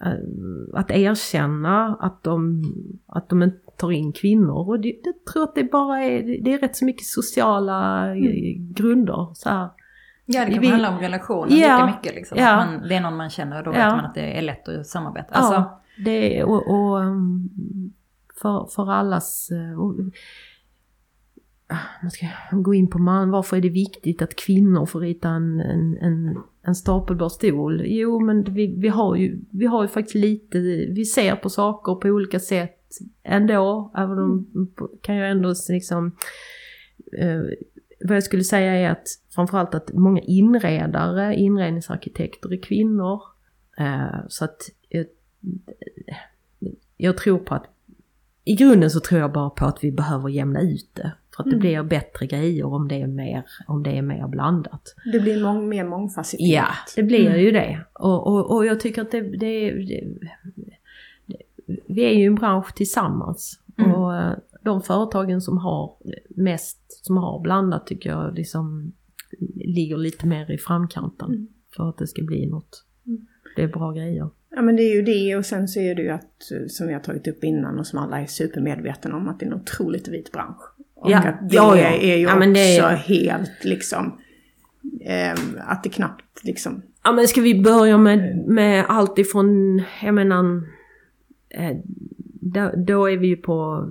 eh, 0.00 0.78
att 0.80 0.90
erkänna 0.90 1.96
att 2.00 2.22
de, 2.22 2.62
att 3.06 3.28
de 3.28 3.42
inte 3.42 3.58
tar 3.76 3.92
in 3.92 4.12
kvinnor. 4.12 4.68
Och 4.68 4.80
det, 4.80 4.96
jag 5.04 5.32
tror 5.32 5.42
att 5.42 5.54
det 5.54 5.64
bara 5.64 6.02
är, 6.02 6.44
det 6.44 6.54
är 6.54 6.58
rätt 6.58 6.76
så 6.76 6.84
mycket 6.84 7.06
sociala 7.06 8.06
eh, 8.06 8.16
mm. 8.16 8.72
grunder. 8.72 9.34
Så 9.34 9.48
här. 9.48 9.68
Ja, 10.24 10.44
det 10.44 10.52
kan 10.52 10.60
vi, 10.60 10.68
handla 10.68 10.90
om 10.90 10.98
relationer 10.98 11.56
ja, 11.56 11.76
lika 11.76 11.86
mycket. 11.86 12.14
Liksom. 12.14 12.38
Ja. 12.38 12.50
Att 12.50 12.66
man, 12.66 12.88
det 12.88 12.94
är 12.94 13.00
någon 13.00 13.16
man 13.16 13.30
känner 13.30 13.58
och 13.58 13.64
då 13.64 13.70
ja. 13.70 13.84
vet 13.84 13.96
man 13.96 14.04
att 14.04 14.14
det 14.14 14.38
är 14.38 14.42
lätt 14.42 14.68
att 14.68 14.86
samarbeta. 14.86 15.34
Alltså. 15.34 15.54
Ja, 15.54 15.82
det, 16.04 16.44
och, 16.44 16.70
och 16.70 17.02
ehm, 17.02 17.48
för, 18.42 18.66
för 18.74 18.90
allas... 18.90 19.50
Och, 19.78 19.94
man 22.02 22.10
ska 22.10 22.26
gå 22.50 22.74
in 22.74 22.90
på 22.90 22.98
man, 22.98 23.30
varför 23.30 23.56
är 23.56 23.60
det 23.60 23.68
viktigt 23.68 24.22
att 24.22 24.36
kvinnor 24.36 24.86
får 24.86 25.00
rita 25.00 25.28
en, 25.28 25.60
en, 25.60 25.96
en, 26.00 26.38
en 26.62 26.74
stapelbar 26.74 27.28
stol? 27.28 27.82
Jo 27.84 28.20
men 28.20 28.44
vi, 28.44 28.74
vi, 28.76 28.88
har 28.88 29.16
ju, 29.16 29.40
vi 29.50 29.66
har 29.66 29.82
ju 29.82 29.88
faktiskt 29.88 30.14
lite, 30.14 30.58
vi 30.90 31.04
ser 31.04 31.36
på 31.36 31.50
saker 31.50 31.94
på 31.94 32.08
olika 32.08 32.40
sätt 32.40 32.72
ändå, 33.22 33.92
även 33.96 34.18
om 34.18 34.46
kan 35.02 35.16
jag 35.16 35.30
ändå 35.30 35.54
liksom 35.68 36.16
eh, 37.18 37.40
vad 38.04 38.16
jag 38.16 38.22
skulle 38.22 38.44
säga 38.44 38.74
är 38.74 38.90
att 38.90 39.08
framförallt 39.34 39.74
att 39.74 39.92
många 39.92 40.20
inredare, 40.20 41.34
inredningsarkitekter 41.34 42.52
är 42.52 42.62
kvinnor. 42.62 43.20
Eh, 43.78 44.20
så 44.28 44.44
att 44.44 44.62
jag, 44.88 45.06
jag 46.96 47.16
tror 47.16 47.38
på 47.38 47.54
att 47.54 47.66
i 48.44 48.54
grunden 48.54 48.90
så 48.90 49.00
tror 49.00 49.20
jag 49.20 49.32
bara 49.32 49.50
på 49.50 49.64
att 49.64 49.84
vi 49.84 49.92
behöver 49.92 50.28
jämna 50.28 50.60
ut 50.60 50.90
det. 50.92 51.12
För 51.36 51.42
att 51.42 51.50
det 51.50 51.56
mm. 51.56 51.60
blir 51.60 51.82
bättre 51.82 52.26
grejer 52.26 52.64
om 52.64 52.88
det 52.88 53.02
är 53.02 53.06
mer, 53.06 53.44
om 53.66 53.82
det 53.82 53.98
är 53.98 54.02
mer 54.02 54.28
blandat. 54.28 54.94
Det 55.12 55.20
blir 55.20 55.42
mång, 55.42 55.68
mer 55.68 55.84
mångfacetterat. 55.84 56.48
Ja, 56.48 56.68
det 56.96 57.02
blir 57.02 57.26
mm. 57.26 57.40
ju 57.40 57.50
det. 57.50 57.84
Och, 57.92 58.26
och, 58.26 58.56
och 58.56 58.66
jag 58.66 58.80
tycker 58.80 59.02
att 59.02 59.10
det, 59.10 59.20
det, 59.20 59.70
det, 59.70 60.04
Vi 61.86 62.04
är 62.04 62.12
ju 62.12 62.26
en 62.26 62.34
bransch 62.34 62.74
tillsammans. 62.74 63.60
Mm. 63.78 63.94
Och 63.94 64.16
eh, 64.16 64.32
de 64.62 64.82
företagen 64.82 65.40
som 65.40 65.58
har 65.58 65.96
mest, 66.28 67.06
som 67.06 67.16
har 67.16 67.40
blandat 67.40 67.86
tycker 67.86 68.10
jag 68.10 68.34
liksom 68.34 68.92
ligger 69.54 69.96
lite 69.96 70.26
mer 70.26 70.50
i 70.50 70.58
framkanten. 70.58 71.28
Mm. 71.28 71.48
För 71.76 71.88
att 71.88 71.98
det 71.98 72.06
ska 72.06 72.22
bli 72.22 72.46
något. 72.46 72.84
Mm. 73.06 73.26
Det 73.56 73.62
är 73.62 73.68
bra 73.68 73.92
grejer. 73.92 74.30
Ja 74.50 74.62
men 74.62 74.76
det 74.76 74.82
är 74.82 74.94
ju 74.94 75.02
det 75.02 75.36
och 75.36 75.46
sen 75.46 75.68
så 75.68 75.80
är 75.80 75.94
det 75.94 76.02
ju 76.02 76.08
att, 76.08 76.42
som 76.68 76.86
vi 76.86 76.92
har 76.92 77.00
tagit 77.00 77.28
upp 77.28 77.44
innan 77.44 77.78
och 77.78 77.86
som 77.86 77.98
alla 77.98 78.20
är 78.20 78.26
supermedvetna 78.26 79.16
om, 79.16 79.28
att 79.28 79.40
det 79.40 79.46
är 79.46 79.50
en 79.50 79.60
otroligt 79.60 80.08
vit 80.08 80.32
bransch. 80.32 80.75
Och 80.96 81.10
ja, 81.10 81.18
att 81.18 81.50
det 81.50 81.56
ja, 81.56 81.76
ja. 81.76 81.88
är 81.88 82.16
ju 82.16 82.22
ja, 82.22 82.36
också 82.36 82.82
är... 82.82 82.96
helt 82.96 83.64
liksom, 83.64 84.18
eh, 85.00 85.34
att 85.66 85.82
det 85.82 85.88
knappt 85.88 86.44
liksom... 86.44 86.82
Ja 87.04 87.12
men 87.12 87.28
ska 87.28 87.40
vi 87.40 87.62
börja 87.62 87.98
med, 87.98 88.36
med 88.48 88.84
allt 88.88 89.18
ifrån, 89.18 89.82
jag 90.02 90.14
menar, 90.14 90.62
eh, 91.48 91.76
då, 92.40 92.70
då, 92.76 93.10
är 93.10 93.16
vi 93.16 93.26
ju 93.26 93.36
på, 93.36 93.88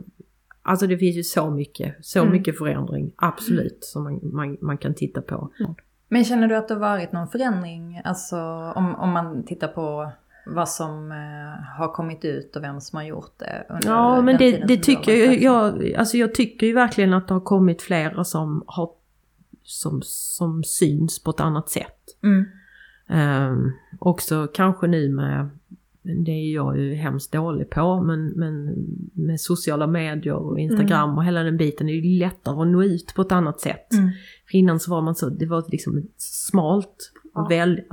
alltså 0.61 0.87
det 0.87 0.97
finns 0.97 1.15
ju 1.15 1.23
så 1.23 1.49
mycket, 1.49 1.95
så 2.01 2.19
mm. 2.19 2.31
mycket 2.31 2.57
förändring, 2.57 3.11
absolut, 3.15 3.77
som 3.81 4.03
man, 4.03 4.19
man, 4.23 4.57
man 4.61 4.77
kan 4.77 4.93
titta 4.93 5.21
på. 5.21 5.51
Mm. 5.59 5.75
Men 6.09 6.25
känner 6.25 6.47
du 6.47 6.55
att 6.55 6.67
det 6.67 6.73
har 6.73 6.81
varit 6.81 7.11
någon 7.11 7.27
förändring, 7.27 8.01
alltså 8.03 8.37
om, 8.75 8.95
om 8.95 9.09
man 9.09 9.45
tittar 9.45 9.67
på 9.67 10.11
vad 10.45 10.69
som 10.69 11.11
eh, 11.11 11.77
har 11.77 11.93
kommit 11.93 12.25
ut 12.25 12.55
och 12.55 12.63
vem 12.63 12.81
som 12.81 12.97
har 12.97 13.03
gjort 13.03 13.39
det 13.39 13.65
under 13.69 13.87
Ja 13.87 14.21
men 14.21 14.37
det, 14.37 14.67
det 14.67 14.77
tycker 14.77 15.11
jag, 15.15 15.41
jag, 15.41 15.93
alltså 15.93 16.17
jag 16.17 16.35
tycker 16.35 16.67
ju 16.67 16.73
verkligen 16.73 17.13
att 17.13 17.27
det 17.27 17.33
har 17.33 17.41
kommit 17.41 17.81
flera 17.81 18.23
som 18.23 18.63
har 18.67 18.89
som, 19.65 20.01
som 20.03 20.63
syns 20.63 21.23
på 21.23 21.29
ett 21.29 21.39
annat 21.39 21.69
sätt. 21.69 22.17
Mm. 22.23 22.45
Um, 23.07 23.73
också 23.99 24.47
kanske 24.53 24.87
nu 24.87 25.09
med, 25.09 25.49
det 26.01 26.31
är 26.31 26.53
jag 26.53 26.79
ju 26.79 26.93
hemskt 26.93 27.31
dålig 27.31 27.69
på, 27.69 28.01
men, 28.01 28.27
men 28.27 28.73
med 29.13 29.41
sociala 29.41 29.87
medier 29.87 30.35
och 30.35 30.59
Instagram 30.59 31.09
mm. 31.09 31.17
och 31.17 31.25
hela 31.25 31.43
den 31.43 31.57
biten 31.57 31.89
är 31.89 31.93
det 31.93 32.07
ju 32.07 32.19
lättare 32.19 32.61
att 32.61 32.67
nå 32.67 32.83
ut 32.83 33.13
på 33.15 33.21
ett 33.21 33.31
annat 33.31 33.61
sätt. 33.61 33.93
Mm. 33.93 34.09
För 34.51 34.57
innan 34.57 34.79
så 34.79 34.91
var 34.91 35.01
man 35.01 35.15
så, 35.15 35.29
det 35.29 35.45
var 35.45 35.63
liksom 35.67 36.07
smalt 36.17 37.11
och 37.33 37.41
ja. 37.41 37.47
väldigt, 37.49 37.87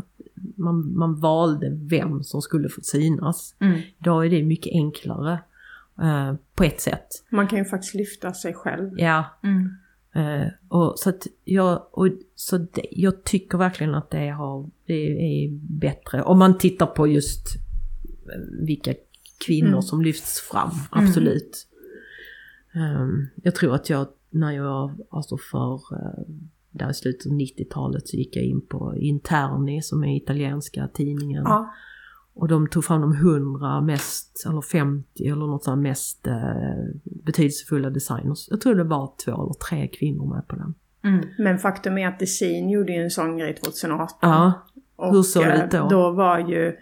man, 0.57 0.97
man 0.97 1.21
valde 1.21 1.79
vem 1.91 2.23
som 2.23 2.43
skulle 2.43 2.69
få 2.69 2.81
synas. 2.81 3.55
Mm. 3.59 3.81
Idag 3.99 4.27
är 4.27 4.31
det 4.31 4.43
mycket 4.43 4.73
enklare 4.73 5.41
eh, 6.03 6.35
på 6.55 6.65
ett 6.65 6.81
sätt. 6.81 7.09
Man 7.31 7.49
kan 7.49 7.59
ju 7.59 7.65
faktiskt 7.65 7.95
lyfta 7.95 8.35
sig 8.35 8.55
själv. 8.55 8.91
Ja. 8.97 9.25
Mm. 9.43 9.71
Eh, 10.15 10.49
och 10.69 10.99
så 10.99 11.11
att 11.11 11.27
jag, 11.45 11.87
och, 11.91 12.09
så 12.35 12.59
det, 12.59 12.87
jag 12.91 13.25
tycker 13.25 13.59
verkligen 13.59 13.95
att 13.95 14.11
det, 14.11 14.29
har, 14.29 14.71
det 14.87 15.45
är 15.45 15.51
bättre. 15.81 16.23
Om 16.23 16.39
man 16.39 16.59
tittar 16.59 16.87
på 16.87 17.07
just 17.07 17.57
eh, 18.07 18.67
vilka 18.67 18.95
kvinnor 19.47 19.69
mm. 19.69 19.83
som 19.83 20.03
lyfts 20.03 20.41
fram, 20.41 20.71
absolut. 20.91 21.69
Um, 22.75 23.29
jag 23.43 23.55
tror 23.55 23.75
att 23.75 23.91
jag, 23.91 24.07
när 24.31 24.53
jag, 24.53 25.01
alltså 25.11 25.37
för 25.51 25.75
uh, 25.75 26.25
där 26.73 26.91
i 26.91 26.95
slutet 26.95 27.27
av 27.27 27.33
90-talet 27.33 28.09
så 28.09 28.17
gick 28.17 28.37
jag 28.37 28.45
in 28.45 28.67
på 28.67 28.95
Interni 28.97 29.83
som 29.83 30.05
är 30.05 30.17
italienska 30.17 30.89
tidningen. 30.95 31.43
Ja. 31.47 31.73
Och 32.35 32.49
de 32.49 32.69
tog 32.69 32.85
fram 32.85 33.01
de 33.01 33.13
100 33.13 33.81
mest, 33.81 34.47
eller 34.49 34.61
50 34.61 35.27
eller 35.27 35.47
något 35.47 35.65
sånt 35.65 35.83
mest 35.83 36.27
eh, 36.27 36.35
betydelsefulla 37.25 37.91
designers. 37.91 38.49
Jag 38.51 38.61
tror 38.61 38.75
det 38.75 38.85
var 38.85 39.13
två 39.25 39.33
eller 39.33 39.55
tre 39.69 39.89
kvinnor 39.89 40.35
med 40.35 40.49
på 40.49 40.57
den. 40.57 40.75
Mm. 41.05 41.27
Men 41.39 41.59
faktum 41.59 41.99
är 41.99 42.09
att 42.09 42.19
Desin 42.19 42.71
gjorde 42.71 42.93
ju 42.93 43.03
en 43.03 43.11
sån 43.11 43.39
grej 43.39 43.55
2018. 43.55 44.19
Ja, 44.23 44.53
och 44.97 45.13
hur 45.15 45.23
såg 45.23 45.45
det 45.45 45.53
eh, 45.53 45.65
ut 45.65 45.71
då? 45.71 45.89
Då 45.91 46.11
var 46.11 46.39
ju 46.39 46.77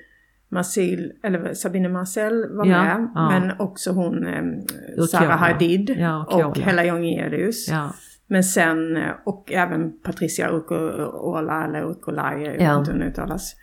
Marcel, 0.48 1.12
eller 1.22 1.54
Sabine 1.54 1.88
Marcel 1.92 2.56
var 2.56 2.66
Ja, 2.66 2.84
med. 2.84 3.10
ja. 3.14 3.28
Men 3.40 3.60
också 3.60 3.92
hon 3.92 4.26
eh. 4.26 5.04
Sarah 5.10 5.38
Hadid 5.38 5.96
Ja, 5.98 6.24
och 6.30 6.40
Urkola. 6.40 6.64
Hella 6.66 6.84
Jongerius. 6.84 7.68
Ja, 7.68 7.92
Men 8.32 8.44
sen, 8.44 8.96
eh, 8.96 9.10
och 9.24 9.52
även 9.52 9.92
Patricia 10.02 10.50
Urkola 10.50 11.64
eller 11.64 11.84
vet 12.52 12.62
Ja. 12.62 12.78
inte 12.78 12.92
hur 12.92 12.98
den 12.98 13.08
uttalas. 13.08 13.56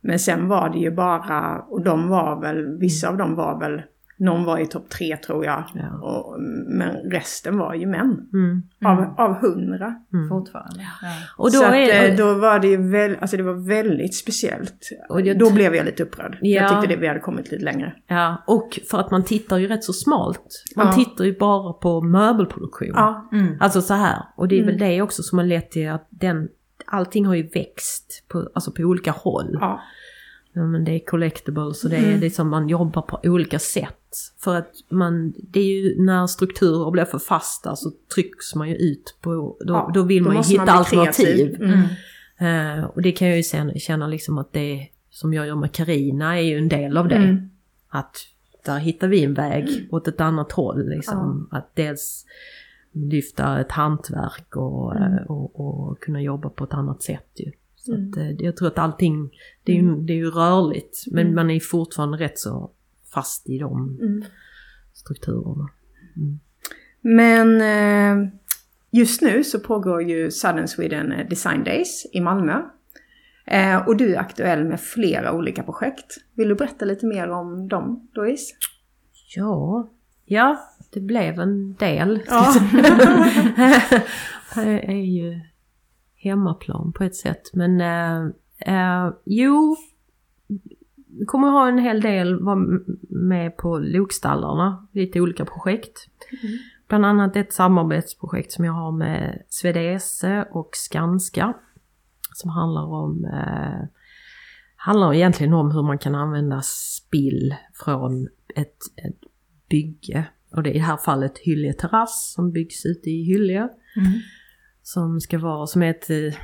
Men 0.00 0.18
sen 0.18 0.48
var 0.48 0.68
det 0.70 0.78
ju 0.78 0.90
bara, 0.90 1.58
och 1.68 1.84
de 1.84 2.08
var 2.08 2.40
väl, 2.40 2.78
vissa 2.78 3.08
av 3.08 3.16
dem 3.16 3.34
var 3.34 3.60
väl, 3.60 3.82
någon 4.20 4.44
var 4.44 4.58
i 4.58 4.66
topp 4.66 4.88
tre 4.90 5.16
tror 5.16 5.44
jag. 5.44 5.64
Ja. 5.74 5.98
Och, 6.02 6.36
men 6.68 6.96
resten 7.10 7.58
var 7.58 7.74
ju 7.74 7.86
män. 7.86 8.28
mm. 8.32 8.62
Av, 8.84 9.14
av 9.18 9.34
hundra. 9.34 9.94
Fortfarande. 10.28 10.80
Ja. 11.02 11.08
Och 11.36 11.46
då 11.52 11.58
så 11.58 11.64
att, 11.64 11.74
är 11.74 12.10
eh, 12.10 12.16
då 12.16 12.34
var 12.34 12.58
det 12.58 12.68
ju 12.68 12.90
väl, 12.90 13.16
alltså 13.20 13.36
det 13.36 13.42
var 13.42 13.68
väldigt 13.68 14.14
speciellt. 14.14 14.88
Och 15.08 15.20
jag 15.20 15.38
då 15.38 15.52
blev 15.52 15.74
jag 15.74 15.86
lite 15.86 16.02
upprörd. 16.02 16.38
Ja. 16.40 16.62
Jag 16.62 16.70
tyckte 16.70 16.94
det 16.94 17.00
vi 17.00 17.06
hade 17.08 17.20
kommit 17.20 17.50
lite 17.50 17.64
längre. 17.64 17.94
Ja, 18.06 18.44
och 18.46 18.78
för 18.90 18.98
att 18.98 19.10
man 19.10 19.24
tittar 19.24 19.58
ju 19.58 19.66
rätt 19.66 19.84
så 19.84 19.92
smalt. 19.92 20.64
Man 20.76 20.86
Ja. 20.86 20.92
tittar 20.92 21.24
ju 21.24 21.38
bara 21.38 21.72
på 21.72 22.00
möbelproduktion. 22.00 22.92
Ja, 22.94 23.28
Mm. 23.32 23.56
Alltså 23.60 23.82
så 23.82 23.94
här. 23.94 24.16
Och 24.36 24.48
det 24.48 24.58
är 24.60 24.64
väl 24.64 24.74
Mm. 24.74 24.88
det 24.88 25.02
också 25.02 25.22
som 25.22 25.38
har 25.38 25.46
lett 25.46 25.70
till 25.70 25.90
att 25.90 26.06
den, 26.10 26.48
allting 26.86 27.26
har 27.26 27.34
ju 27.34 27.48
växt 27.48 28.24
på, 28.28 28.50
alltså 28.54 28.72
på 28.72 28.82
olika 28.82 29.10
håll. 29.10 29.58
ja, 29.60 29.80
Ja, 30.52 30.66
men 30.66 30.84
det 30.84 30.92
är 30.92 30.98
collectibles 31.04 31.84
och 31.84 31.90
det 31.90 31.96
Mm. 31.96 32.10
är 32.14 32.18
liksom 32.18 32.48
man 32.48 32.68
jobbar 32.68 33.02
på 33.02 33.20
olika 33.22 33.58
sätt. 33.58 33.96
För 34.38 34.56
att 34.56 34.70
man, 34.88 35.32
det 35.38 35.60
är 35.60 35.64
ju 35.82 36.02
när 36.02 36.26
strukturer 36.26 36.90
blir 36.90 37.04
för 37.04 37.18
fasta 37.18 37.76
så 37.76 37.92
trycks 38.14 38.54
man 38.54 38.68
ju 38.68 38.74
ut 38.76 39.16
på, 39.20 39.30
då, 39.60 39.72
ja. 39.74 39.90
då 39.94 40.02
vill 40.02 40.22
man 40.22 40.36
ju 40.36 40.42
hitta 40.42 40.62
bli 40.62 40.70
alternativ. 40.72 41.62
Mm. 41.62 42.78
Eh, 42.78 42.84
och 42.84 43.02
det 43.02 43.12
kan 43.12 43.28
jag 43.28 43.36
ju 43.36 43.42
sen 43.42 43.78
känna 43.78 44.06
liksom 44.06 44.38
att 44.38 44.52
det 44.52 44.88
som 45.10 45.34
jag 45.34 45.46
gör 45.46 45.54
med 45.54 45.72
Karina 45.72 46.38
är 46.38 46.42
ju 46.42 46.58
en 46.58 46.68
del 46.68 46.96
av 46.96 47.08
det. 47.08 47.14
Mm. 47.16 47.50
Att 47.88 48.16
där 48.64 48.78
hittar 48.78 49.08
vi 49.08 49.24
en 49.24 49.34
väg 49.34 49.88
åt 49.90 50.08
ett 50.08 50.20
annat 50.20 50.52
håll. 50.52 50.88
Liksom. 50.88 51.48
Att 51.50 51.70
dels 51.76 52.26
lyfta 52.92 53.60
ett 53.60 53.72
hantverk 53.72 54.56
och, 54.56 54.96
Mm. 54.96 55.24
och, 55.26 55.60
och 55.60 56.00
kunna 56.00 56.22
jobba 56.22 56.48
på 56.48 56.64
ett 56.64 56.74
annat 56.74 57.02
sätt 57.02 57.30
ju. 57.34 57.52
Så 57.82 57.94
Mm. 57.94 58.08
att, 58.10 58.16
eh, 58.16 58.30
jag 58.30 58.56
tror 58.56 58.68
att 58.68 58.78
allting, 58.78 59.30
det 59.64 59.72
är 59.72 59.76
ju, 59.76 59.96
det 59.96 60.12
är 60.12 60.16
ju 60.16 60.30
rörligt 60.30 61.04
men 61.10 61.20
Mm. 61.22 61.34
man 61.34 61.50
är 61.50 61.60
fortfarande 61.60 62.18
rätt 62.18 62.38
så 62.38 62.70
fast 63.14 63.48
i 63.48 63.58
de 63.58 63.98
Mm. 64.02 64.24
strukturerna. 64.92 65.68
Men 67.00 67.60
eh, 67.60 68.28
just 68.90 69.22
nu 69.22 69.44
så 69.44 69.60
pågår 69.60 70.02
ju 70.02 70.30
Southern 70.30 70.68
Sweden 70.68 71.14
Design 71.30 71.64
Days 71.64 72.06
i 72.12 72.20
Malmö. 72.20 72.62
Eh, 73.46 73.88
och 73.88 73.96
du 73.96 74.14
är 74.14 74.18
aktuell 74.18 74.64
med 74.64 74.80
flera 74.80 75.32
olika 75.32 75.62
projekt. 75.62 76.16
Vill 76.34 76.48
du 76.48 76.54
berätta 76.54 76.84
lite 76.84 77.06
mer 77.06 77.30
om 77.30 77.68
dem, 77.68 78.08
Louise? 78.14 78.54
Ja, 79.36 79.90
ja 80.24 80.60
det 80.92 81.00
blev 81.00 81.40
en 81.40 81.74
del. 81.74 82.22
Ja. 82.28 82.54
det 84.54 84.90
är 84.90 85.04
ju 85.06 85.40
hemmaplan 86.22 86.92
på 86.92 87.04
ett 87.04 87.16
sätt. 87.16 87.42
Men 87.52 87.80
eh, 87.80 88.26
eh, 88.74 89.12
jo, 89.24 89.76
vi 91.18 91.24
kommer 91.26 91.48
ha 91.48 91.68
en 91.68 91.78
hel 91.78 92.00
del 92.00 92.42
vara 92.42 92.58
med 93.08 93.56
på 93.56 93.78
lokstallarna, 93.78 94.88
lite 94.92 95.20
olika 95.20 95.44
projekt. 95.44 96.06
Bland 96.88 97.06
annat 97.06 97.36
ett 97.36 97.52
samarbetsprojekt 97.52 98.52
som 98.52 98.64
jag 98.64 98.72
har 98.72 98.92
med 98.92 99.42
Svedese 99.48 100.48
och 100.50 100.70
Skanska. 100.72 101.54
Som 102.34 102.50
handlar 102.50 102.84
om 102.84 103.24
eh, 103.24 103.88
handlar 104.76 105.14
egentligen 105.14 105.54
om 105.54 105.70
hur 105.70 105.82
man 105.82 105.98
kan 105.98 106.14
använda 106.14 106.62
spill 106.62 107.54
från 107.84 108.28
ett, 108.56 108.76
ett 109.06 109.20
bygge. 109.70 110.24
Och 110.52 110.62
det 110.62 110.70
är 110.70 110.74
i 110.74 110.78
det 110.78 110.84
här 110.84 110.96
fallet 110.96 111.38
Hyllie 111.38 111.72
terrass 111.72 112.32
som 112.34 112.52
byggs 112.52 112.86
ute 112.86 113.10
i 113.10 113.24
Hyllie. 113.24 113.68
Mm. 113.96 114.12
Som 114.82 115.20
ska 115.20 115.38
vara 115.38 115.66
som 115.66 115.82
ett, 115.82 116.10
eh, 116.10 116.34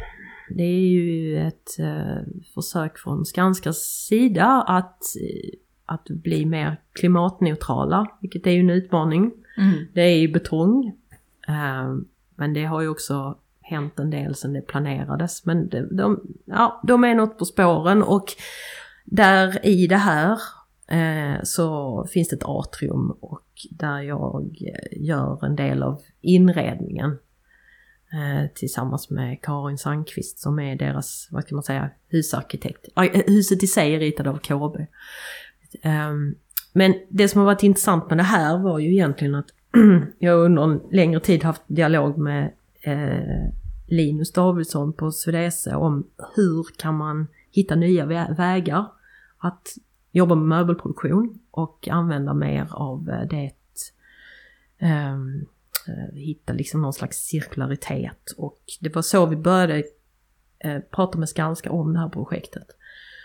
det 0.50 0.62
är 0.62 0.88
ju 0.88 1.38
ett 1.38 1.78
eh, 1.78 2.16
försök 2.54 2.98
från 2.98 3.24
Skanskas 3.24 3.76
sida 4.08 4.64
att, 4.66 5.02
eh, 5.20 5.58
att 5.86 6.04
bli 6.08 6.46
mer 6.46 6.80
klimatneutrala, 6.92 8.06
vilket 8.20 8.46
är 8.46 8.50
ju 8.50 8.60
en 8.60 8.70
utmaning. 8.70 9.32
Mm. 9.58 9.86
Det 9.94 10.00
är 10.02 10.18
ju 10.18 10.28
betong. 10.32 10.92
eh, 11.48 11.94
Men 12.34 12.52
det 12.52 12.64
har 12.64 12.80
ju 12.80 12.88
också 12.88 13.38
hänt 13.60 13.98
en 13.98 14.10
del 14.10 14.34
sedan 14.34 14.52
det 14.52 14.60
planerades. 14.60 15.46
Men 15.46 15.68
de, 15.68 15.96
de, 15.96 16.20
ja, 16.44 16.80
de 16.86 17.04
är 17.04 17.14
något 17.14 17.38
på 17.38 17.44
spåren 17.44 18.02
och 18.02 18.32
där 19.04 19.66
i 19.66 19.86
det 19.86 19.96
här 19.96 20.38
eh, 20.88 21.42
så 21.42 22.04
finns 22.12 22.28
det 22.28 22.36
ett 22.36 22.44
atrium 22.44 23.10
och 23.20 23.46
där 23.70 24.00
jag 24.00 24.56
gör 24.96 25.44
en 25.44 25.56
del 25.56 25.82
av 25.82 26.00
inredningen. 26.20 27.18
Eh, 28.12 28.50
tillsammans 28.54 29.10
med 29.10 29.42
Karin 29.42 29.78
Sandqvist 29.78 30.38
som 30.38 30.58
är 30.58 30.76
deras, 30.76 31.28
vad 31.30 31.42
ska 31.42 31.54
man 31.54 31.64
säga, 31.64 31.90
husarkitekt. 32.08 32.88
Eh, 32.96 33.22
huset 33.26 33.62
i 33.62 33.66
sig 33.66 33.94
är 33.94 33.98
ritat 33.98 34.26
av 34.26 34.38
KB. 34.38 34.86
Ehm, 35.82 36.34
men 36.72 36.94
det 37.08 37.28
som 37.28 37.38
har 37.38 37.46
varit 37.46 37.62
intressant 37.62 38.08
med 38.08 38.18
det 38.18 38.22
här 38.22 38.58
var 38.58 38.78
ju 38.78 38.92
egentligen 38.92 39.34
att 39.34 39.46
jag 40.18 40.38
under 40.38 40.62
en 40.62 40.80
längre 40.90 41.20
tid 41.20 41.44
haft 41.44 41.62
dialog 41.66 42.18
med 42.18 42.52
eh, 42.82 43.52
Linus 43.86 44.32
Davidsson 44.32 44.92
på 44.92 45.12
Swedese 45.12 45.74
om 45.74 46.06
hur 46.36 46.66
kan 46.76 46.96
man 46.96 47.26
hitta 47.50 47.74
nya 47.74 48.06
vägar 48.36 48.86
att 49.38 49.68
jobba 50.12 50.34
med 50.34 50.48
möbelproduktion 50.48 51.38
och 51.50 51.88
använda 51.90 52.34
mer 52.34 52.68
av 52.70 53.04
det 53.04 53.50
ehm, 54.78 55.46
hitta 56.12 56.52
liksom 56.52 56.82
någon 56.82 56.92
slags 56.92 57.16
cirkularitet 57.16 58.30
och 58.36 58.58
det 58.80 58.94
var 58.94 59.02
så 59.02 59.26
vi 59.26 59.36
började 59.36 59.82
eh, 60.58 60.78
prata 60.90 61.18
med 61.18 61.28
Skanska 61.28 61.70
om 61.70 61.92
det 61.92 61.98
här 61.98 62.08
projektet. 62.08 62.66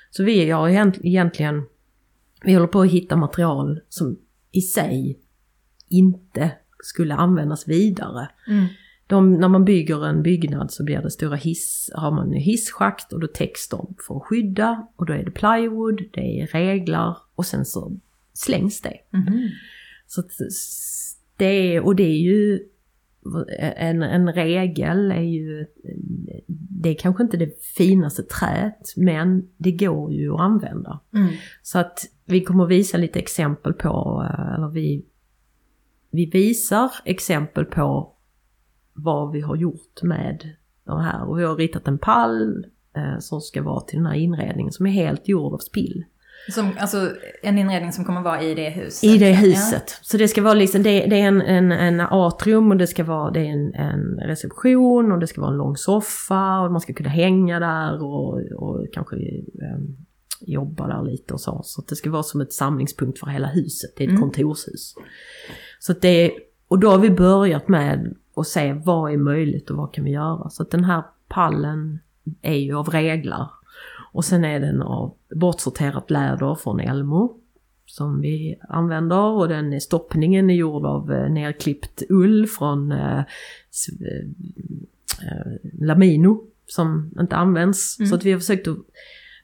Så 0.09 0.23
vi 0.23 0.49
har 0.49 0.69
egent- 0.69 0.99
egentligen, 1.03 1.63
vi 2.43 2.53
håller 2.53 2.67
på 2.67 2.81
att 2.81 2.91
hitta 2.91 3.15
material 3.15 3.81
som 3.89 4.17
i 4.51 4.61
sig 4.61 5.19
inte 5.89 6.51
skulle 6.83 7.15
användas 7.15 7.67
vidare. 7.67 8.29
Mm. 8.47 8.65
De, 9.07 9.33
när 9.33 9.47
man 9.47 9.65
bygger 9.65 10.05
en 10.05 10.23
byggnad 10.23 10.71
så 10.71 10.83
blir 10.83 11.01
det 11.01 11.11
stora 11.11 11.35
hiss, 11.35 11.91
har 11.95 12.11
man 12.11 12.33
hisschakt 12.33 13.13
och 13.13 13.19
då 13.19 13.27
täcks 13.27 13.69
de 13.69 13.95
för 14.07 14.17
att 14.17 14.23
skydda 14.23 14.87
och 14.95 15.05
då 15.05 15.13
är 15.13 15.23
det 15.23 15.31
plywood, 15.31 16.01
det 16.13 16.41
är 16.41 16.47
reglar 16.47 17.17
och 17.35 17.45
sen 17.45 17.65
så 17.65 17.97
slängs 18.33 18.81
det. 18.81 18.97
Mhm. 19.09 19.49
Så 20.07 20.21
att 20.21 20.31
det 21.41 21.75
är, 21.75 21.85
och 21.85 21.95
det 21.95 22.03
är 22.03 22.17
ju 22.17 22.59
en, 23.59 24.03
en 24.03 24.33
regel 24.33 25.11
är 25.11 25.21
ju, 25.21 25.65
det 26.47 26.89
är 26.89 26.93
kanske 26.93 27.23
inte 27.23 27.37
det 27.37 27.63
finaste 27.63 28.23
träet 28.23 28.93
men 28.97 29.49
det 29.57 29.71
går 29.71 30.13
ju 30.13 30.33
att 30.33 30.39
använda. 30.39 30.99
Mm. 31.13 31.33
Så 31.61 31.79
att 31.79 31.99
vi 32.25 32.41
kommer 32.41 32.65
visa 32.65 32.97
lite 32.97 33.19
exempel 33.19 33.73
på, 33.73 34.25
eller 34.55 34.69
vi, 34.69 35.05
vi 36.11 36.25
visar 36.25 36.91
exempel 37.05 37.65
på 37.65 38.13
vad 38.93 39.31
vi 39.31 39.41
har 39.41 39.55
gjort 39.55 40.03
med 40.03 40.49
de 40.83 40.99
här. 40.99 41.29
Och 41.29 41.39
vi 41.39 41.43
har 41.43 41.55
ritat 41.55 41.87
en 41.87 41.97
pall 41.97 42.65
eh, 42.95 43.19
som 43.19 43.41
ska 43.41 43.63
vara 43.63 43.81
till 43.81 43.97
den 43.97 44.05
här 44.05 44.15
inredningen 44.15 44.71
som 44.71 44.85
är 44.85 44.91
helt 44.91 45.27
gjord 45.27 45.53
av 45.53 45.57
spill. 45.57 46.03
Som, 46.49 46.71
alltså 46.79 47.09
en 47.41 47.57
inredning 47.57 47.91
som 47.91 48.05
kommer 48.05 48.21
vara 48.21 48.41
i 48.41 48.55
det 48.55 48.69
huset? 48.69 49.03
I 49.03 49.17
det 49.17 49.33
huset. 49.33 49.99
Så 50.01 50.17
det 50.17 50.27
ska 50.27 50.41
vara 50.41 50.53
liksom, 50.53 50.83
det, 50.83 51.05
det 51.05 51.21
är 51.21 51.27
en, 51.27 51.41
en, 51.41 51.71
en 51.71 51.99
atrium 51.99 52.71
och 52.71 52.77
det 52.77 52.87
ska 52.87 53.03
vara 53.03 53.31
det 53.31 53.39
är 53.39 53.45
en, 53.51 53.73
en 53.73 54.19
reception 54.19 55.11
och 55.11 55.19
det 55.19 55.27
ska 55.27 55.41
vara 55.41 55.51
en 55.51 55.57
lång 55.57 55.77
soffa 55.77 56.59
och 56.59 56.71
man 56.71 56.81
ska 56.81 56.93
kunna 56.93 57.09
hänga 57.09 57.59
där 57.59 58.03
och, 58.03 58.39
och 58.55 58.85
kanske 58.93 59.15
eh, 59.15 59.79
jobba 60.41 60.87
där 60.87 61.03
lite 61.03 61.33
och 61.33 61.41
så. 61.41 61.61
Så 61.63 61.81
det 61.89 61.95
ska 61.95 62.09
vara 62.09 62.23
som 62.23 62.41
ett 62.41 62.53
samlingspunkt 62.53 63.19
för 63.19 63.27
hela 63.27 63.47
huset. 63.47 63.91
Det 63.97 64.03
är 64.03 64.07
ett 64.07 64.11
Mm. 64.11 64.21
kontorshus. 64.21 64.95
Så 65.79 65.93
det, 65.93 66.31
och 66.67 66.79
då 66.79 66.89
har 66.89 66.97
vi 66.97 67.09
börjat 67.09 67.67
med 67.67 68.15
att 68.35 68.47
se 68.47 68.73
vad 68.73 69.13
är 69.13 69.17
möjligt 69.17 69.69
och 69.69 69.77
vad 69.77 69.93
kan 69.93 70.03
vi 70.03 70.11
göra. 70.11 70.49
Så 70.49 70.63
den 70.63 70.83
här 70.83 71.03
pallen 71.27 71.99
är 72.41 72.55
ju 72.57 72.77
av 72.77 72.89
reglar. 72.89 73.49
Och 74.11 74.25
sen 74.25 74.45
är 74.45 74.59
den 74.59 74.81
av 74.81 75.13
bortsorterat 75.35 76.11
läder 76.11 76.55
från 76.55 76.79
Elmo 76.79 77.37
som 77.85 78.21
vi 78.21 78.59
använder 78.69 79.21
och 79.21 79.47
den 79.47 79.81
stoppningen 79.81 80.49
är 80.49 80.53
gjord 80.53 80.85
av 80.85 81.13
eh, 81.13 81.29
nerklippt 81.29 82.03
ull 82.09 82.47
från 82.47 82.91
eh, 82.91 83.19
eh, 83.19 83.25
eh, 85.27 85.51
Lamino 85.79 86.43
som 86.67 87.11
inte 87.19 87.35
används. 87.35 87.99
Mm. 87.99 88.09
Så 88.09 88.15
att 88.15 88.23
vi 88.23 88.31
har 88.31 88.39
försökt 88.39 88.67
att, 88.67 88.77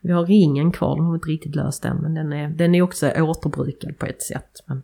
vi 0.02 0.12
har 0.12 0.26
ringen 0.26 0.72
kvar, 0.72 0.96
de 0.96 1.06
har 1.06 1.16
inte 1.16 1.30
riktigt 1.30 1.56
löst 1.56 1.84
den 1.84 1.98
men 1.98 2.14
den 2.14 2.34
är, 2.34 2.50
den 2.50 2.76
är 2.76 2.82
också 2.82 3.12
återbrukad 3.12 3.98
på 3.98 4.06
ett 4.06 4.22
sätt. 4.22 4.64
Men, 4.66 4.84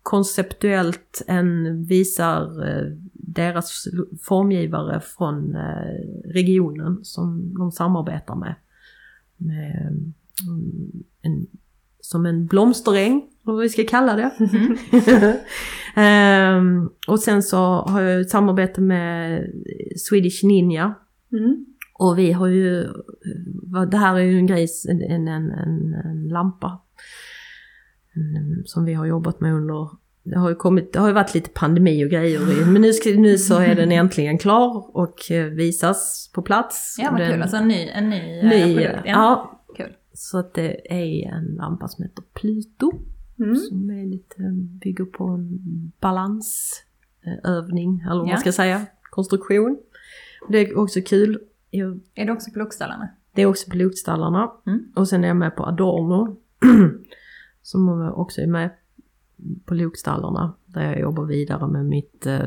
konceptuellt 0.03 1.21
än 1.27 1.83
visar 1.83 2.67
eh, 2.67 2.87
deras 3.27 3.87
formgivare 4.21 4.99
från 4.99 5.55
eh, 5.55 6.31
regionen 6.33 6.99
som 7.03 7.53
de 7.53 7.71
samarbetar 7.71 8.35
med. 8.35 8.55
med 9.37 9.87
mm, 10.47 10.91
en, 11.21 11.47
som 12.01 12.25
en 12.25 12.45
blomsteräng, 12.45 13.21
vad 13.43 13.59
vi 13.59 13.69
ska 13.69 13.83
kalla 13.87 14.15
det. 14.15 14.31
Ehm, 15.95 16.89
och 17.07 17.19
sen 17.19 17.43
så 17.43 17.57
har 17.81 18.01
jag 18.01 18.21
ett 18.21 18.29
samarbete 18.29 18.81
med 18.81 19.43
Swedish 19.97 20.43
Ninja. 20.45 20.93
Mm. 21.31 21.65
Och 21.99 22.17
vi 22.19 22.31
har 22.31 22.47
ju, 22.47 22.87
vad- 23.63 23.91
det 23.91 23.97
här 23.97 24.15
är 24.15 24.19
ju 24.23 24.37
en 24.37 24.47
grej, 24.47 24.67
en, 24.89 25.01
en, 25.01 25.27
en, 25.27 25.93
en, 25.93 26.27
lampa. 26.29 26.81
En, 28.13 28.63
som 28.65 28.85
vi 28.85 28.93
har 28.93 29.05
jobbat 29.05 29.39
med 29.41 29.53
under, 29.53 29.89
det 30.29 30.39
har 30.39 30.49
ju 30.49 30.55
kommit, 30.55 30.93
det 30.93 30.99
har 30.99 31.07
ju 31.07 31.13
varit 31.13 31.33
lite 31.33 31.49
pandemi 31.49 32.05
och 32.05 32.09
grejer 32.09 32.39
men 32.71 32.81
nu, 32.81 32.93
ska, 32.93 33.09
nu 33.09 33.37
så 33.37 33.59
är 33.59 33.75
den 33.75 33.91
äntligen 33.91 34.37
klar 34.37 34.97
och 34.97 35.31
eh, 35.31 35.45
visas 35.45 36.31
på 36.33 36.41
plats. 36.41 36.95
Ja 36.99 37.09
vad 37.11 37.19
den, 37.21 37.31
kul, 37.31 37.41
alltså 37.41 37.57
en 37.57 37.67
ny, 37.67 37.89
en 37.93 38.09
ny, 38.09 38.39
eh, 38.39 38.45
ny, 38.49 38.75
produkt. 38.75 39.01
ja. 39.05 39.61
Kul. 39.77 39.93
Så 40.13 40.37
att 40.37 40.53
det 40.53 40.93
är 40.93 41.31
en 41.33 41.45
lampa 41.55 41.87
som 41.87 42.03
heter 42.03 42.23
Pluto. 42.33 42.91
Mm. 43.39 43.55
Som 43.55 43.89
är 43.89 44.05
lite, 44.05 44.35
bygger 44.83 45.05
på 45.05 45.23
en 45.23 45.59
balansövning, 45.99 47.99
eller 48.05 48.15
vad 48.19 48.27
Ja. 48.27 48.31
man 48.31 48.39
ska 48.39 48.51
säga, 48.51 48.85
konstruktion. 49.09 49.77
Det 50.49 50.57
är 50.57 50.77
också 50.77 50.99
kul. 51.05 51.39
Jag- 51.69 51.99
Är 52.15 52.25
det 52.25 52.31
också 52.31 52.51
på 52.51 52.59
Lokstallarna? 52.59 53.09
Det 53.33 53.41
är 53.41 53.45
också 53.45 53.69
på 53.69 53.77
Lokstallarna. 53.77 54.51
Mm. 54.67 54.83
Och 54.95 55.07
sen 55.07 55.23
är 55.23 55.27
jag 55.27 55.37
med 55.37 55.55
på 55.55 55.65
Adorno. 55.65 56.37
som 57.61 58.11
också 58.15 58.41
är 58.41 58.47
med 58.47 58.69
på 59.65 59.73
Lokstallarna. 59.73 60.53
Där 60.65 60.83
jag 60.83 60.99
jobbar 60.99 61.23
vidare 61.23 61.67
med 61.67 61.85
mitt 61.85 62.25
eh, 62.25 62.45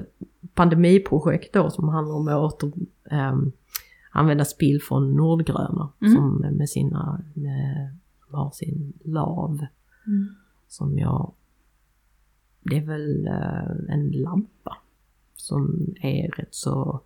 pandemiprojekt 0.54 1.54
då 1.54 1.70
som 1.70 1.88
handlar 1.88 2.14
om 2.14 2.28
att 2.28 2.62
åter, 2.62 2.72
ehm, 3.10 3.52
använda 4.10 4.44
spill 4.44 4.82
från 4.82 5.14
Nordgröna. 5.16 5.88
Mm. 6.00 6.14
Som 6.14 6.56
med 6.56 6.68
sina, 6.68 7.22
med, 7.34 7.96
har 8.30 8.50
sin 8.50 8.92
lav. 9.04 9.66
Mm. 10.06 10.34
Som 10.68 10.98
jag, 10.98 11.32
det 12.60 12.76
är 12.76 12.86
väl 12.86 13.26
eh, 13.26 13.94
en 13.94 14.10
lampa. 14.10 14.76
Som 15.36 15.94
är 16.00 16.30
rätt 16.30 16.54
så, 16.54 17.00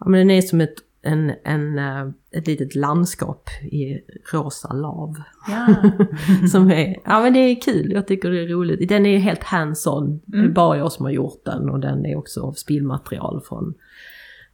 ja 0.00 0.08
men 0.08 0.18
den 0.18 0.30
är 0.30 0.42
som 0.42 0.60
ett, 0.60 0.74
en, 1.04 1.32
en, 1.44 1.78
eh, 1.78 2.08
ett 2.30 2.46
litet 2.46 2.74
landskap 2.74 3.48
i 3.62 4.00
rosa 4.32 4.72
lav. 4.72 5.14
Ja. 5.48 5.66
Som 6.48 6.70
är, 6.70 6.96
ja 7.04 7.20
men 7.20 7.32
det 7.32 7.38
är 7.38 7.60
kul, 7.60 7.92
jag 7.92 8.06
tycker 8.06 8.30
det 8.30 8.42
är 8.42 8.48
roligt. 8.48 8.88
Den 8.88 9.06
är 9.06 9.18
helt 9.18 9.42
hands-on, 9.42 10.20
Mm. 10.32 10.52
bara 10.52 10.78
jag 10.78 10.92
som 10.92 11.04
har 11.04 11.12
gjort 11.12 11.44
den 11.44 11.70
och 11.70 11.80
den 11.80 12.06
är 12.06 12.16
också 12.16 12.42
av 12.42 12.52
spillmaterial 12.52 13.42
från, 13.48 13.74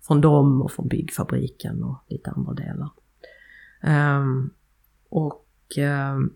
från 0.03 0.21
dem 0.21 0.63
och 0.63 0.73
från 0.73 0.89
byggfabriken 0.89 1.83
och 1.83 2.05
lite 2.09 2.31
andra 2.31 2.53
delar. 2.53 2.91
Ehm, 3.83 4.51
och 5.09 5.47
ehm, 5.77 6.33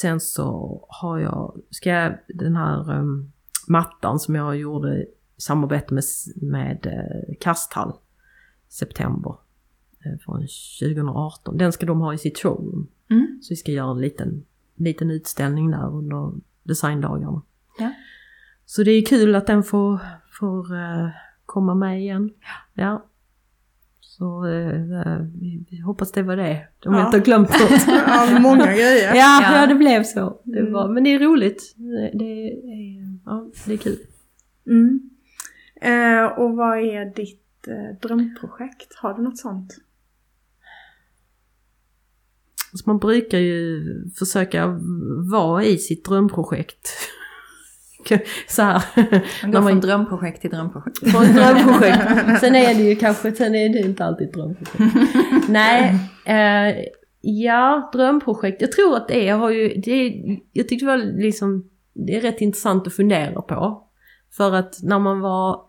sen 0.00 0.20
så 0.20 0.80
har 0.88 1.18
jag, 1.18 1.60
ska 1.70 1.90
jag, 1.90 2.18
den 2.28 2.56
här 2.56 2.92
ehm, 2.92 3.32
mattan 3.68 4.18
som 4.18 4.34
jag 4.34 4.56
gjorde 4.56 4.96
i 4.96 5.06
samarbete 5.36 5.94
med, 5.94 6.04
med 6.36 6.86
uh, 6.86 7.34
Kasthall 7.40 7.92
september 8.74 9.34
eh, 10.04 10.18
från 10.24 10.40
2018. 10.80 11.56
Den 11.58 11.72
ska 11.72 11.86
de 11.86 12.00
ha 12.00 12.14
i 12.14 12.18
sitt 12.18 12.38
showroom. 12.38 12.86
Mm. 13.10 13.38
Så 13.42 13.52
vi 13.52 13.56
ska 13.56 13.72
göra 13.72 13.90
en 13.90 14.00
liten, 14.00 14.44
liten 14.76 15.10
utställning 15.10 15.70
där 15.70 15.94
under 15.94 16.32
designdagarna. 16.62 17.42
Ja. 17.78 17.90
Så 18.66 18.82
det 18.82 18.90
är 18.90 19.02
kul 19.06 19.34
att 19.34 19.46
den 19.46 19.62
får, 19.62 19.98
får 20.38 20.74
eh, 20.74 21.08
komma 21.46 21.74
med 21.74 22.00
igen. 22.00 22.30
Ja. 22.74 23.06
Så 24.00 24.46
eh, 24.46 25.18
vi, 25.40 25.64
vi 25.70 25.80
hoppas 25.80 26.12
det 26.12 26.22
var 26.22 26.36
det. 26.36 26.68
Om 26.86 26.92
Ja. 26.94 26.98
jag 26.98 27.08
inte 27.08 27.16
har 27.18 27.24
glömt 27.24 27.48
något. 27.60 27.86
Ja, 28.06 28.38
många 28.40 28.66
grejer. 28.66 29.14
ja, 29.14 29.40
Ja. 29.42 29.60
ja, 29.60 29.66
det 29.66 29.74
blev 29.74 30.02
så. 30.04 30.40
Det 30.44 30.58
Mm. 30.60 30.72
var, 30.72 30.88
men 30.88 31.04
det 31.04 31.10
är 31.14 31.18
roligt. 31.18 31.74
Det, 31.76 32.10
det, 32.18 32.24
är, 32.24 33.18
ja, 33.24 33.50
det 33.66 33.72
är 33.72 33.76
kul. 33.76 33.96
Mm. 34.66 35.10
Eh, 35.80 36.24
och 36.38 36.56
vad 36.56 36.78
är 36.78 37.14
ditt 37.14 37.43
eh, 37.68 37.98
drömprojekt? 38.02 38.94
Har 38.96 39.14
du 39.14 39.22
något 39.22 39.38
sånt? 39.38 39.76
Så 42.72 42.82
man 42.90 42.98
brukar 42.98 43.38
ju 43.38 43.82
försöka 44.18 44.80
vara 45.32 45.64
i 45.64 45.78
sitt 45.78 46.04
drömprojekt. 46.04 46.88
Så 48.48 48.62
här. 48.62 48.82
Man 49.42 49.50
går 49.52 49.60
man- 49.60 49.70
från 49.72 49.80
drömprojekt 49.80 50.40
till 50.40 50.50
drömprojekt. 50.50 51.02
Ett 51.02 51.12
drömprojekt. 51.34 52.40
Sen 52.40 52.54
är 52.54 52.74
det 52.74 52.82
ju 52.82 52.96
kanske, 52.96 53.32
sen 53.32 53.54
är 53.54 53.68
det 53.68 53.78
inte 53.78 54.04
alltid 54.04 54.32
drömprojekt. 54.32 54.94
Nej, 55.48 55.98
eh, 56.26 56.84
ja 57.20 57.90
drömprojekt. 57.92 58.60
Jag 58.60 58.72
tror 58.72 58.96
att 58.96 59.08
det 59.08 59.28
har 59.28 59.50
ju, 59.50 59.68
det 59.80 59.90
är, 59.90 60.38
jag 60.52 60.68
tyckte 60.68 60.86
det 60.86 60.90
var 60.90 61.22
liksom, 61.22 61.70
det 61.94 62.16
är 62.16 62.20
rätt 62.20 62.40
intressant 62.40 62.86
att 62.86 62.92
fundera 62.94 63.42
på. 63.42 63.88
För 64.36 64.52
att 64.54 64.82
när 64.82 64.98
man 64.98 65.20
var, 65.20 65.60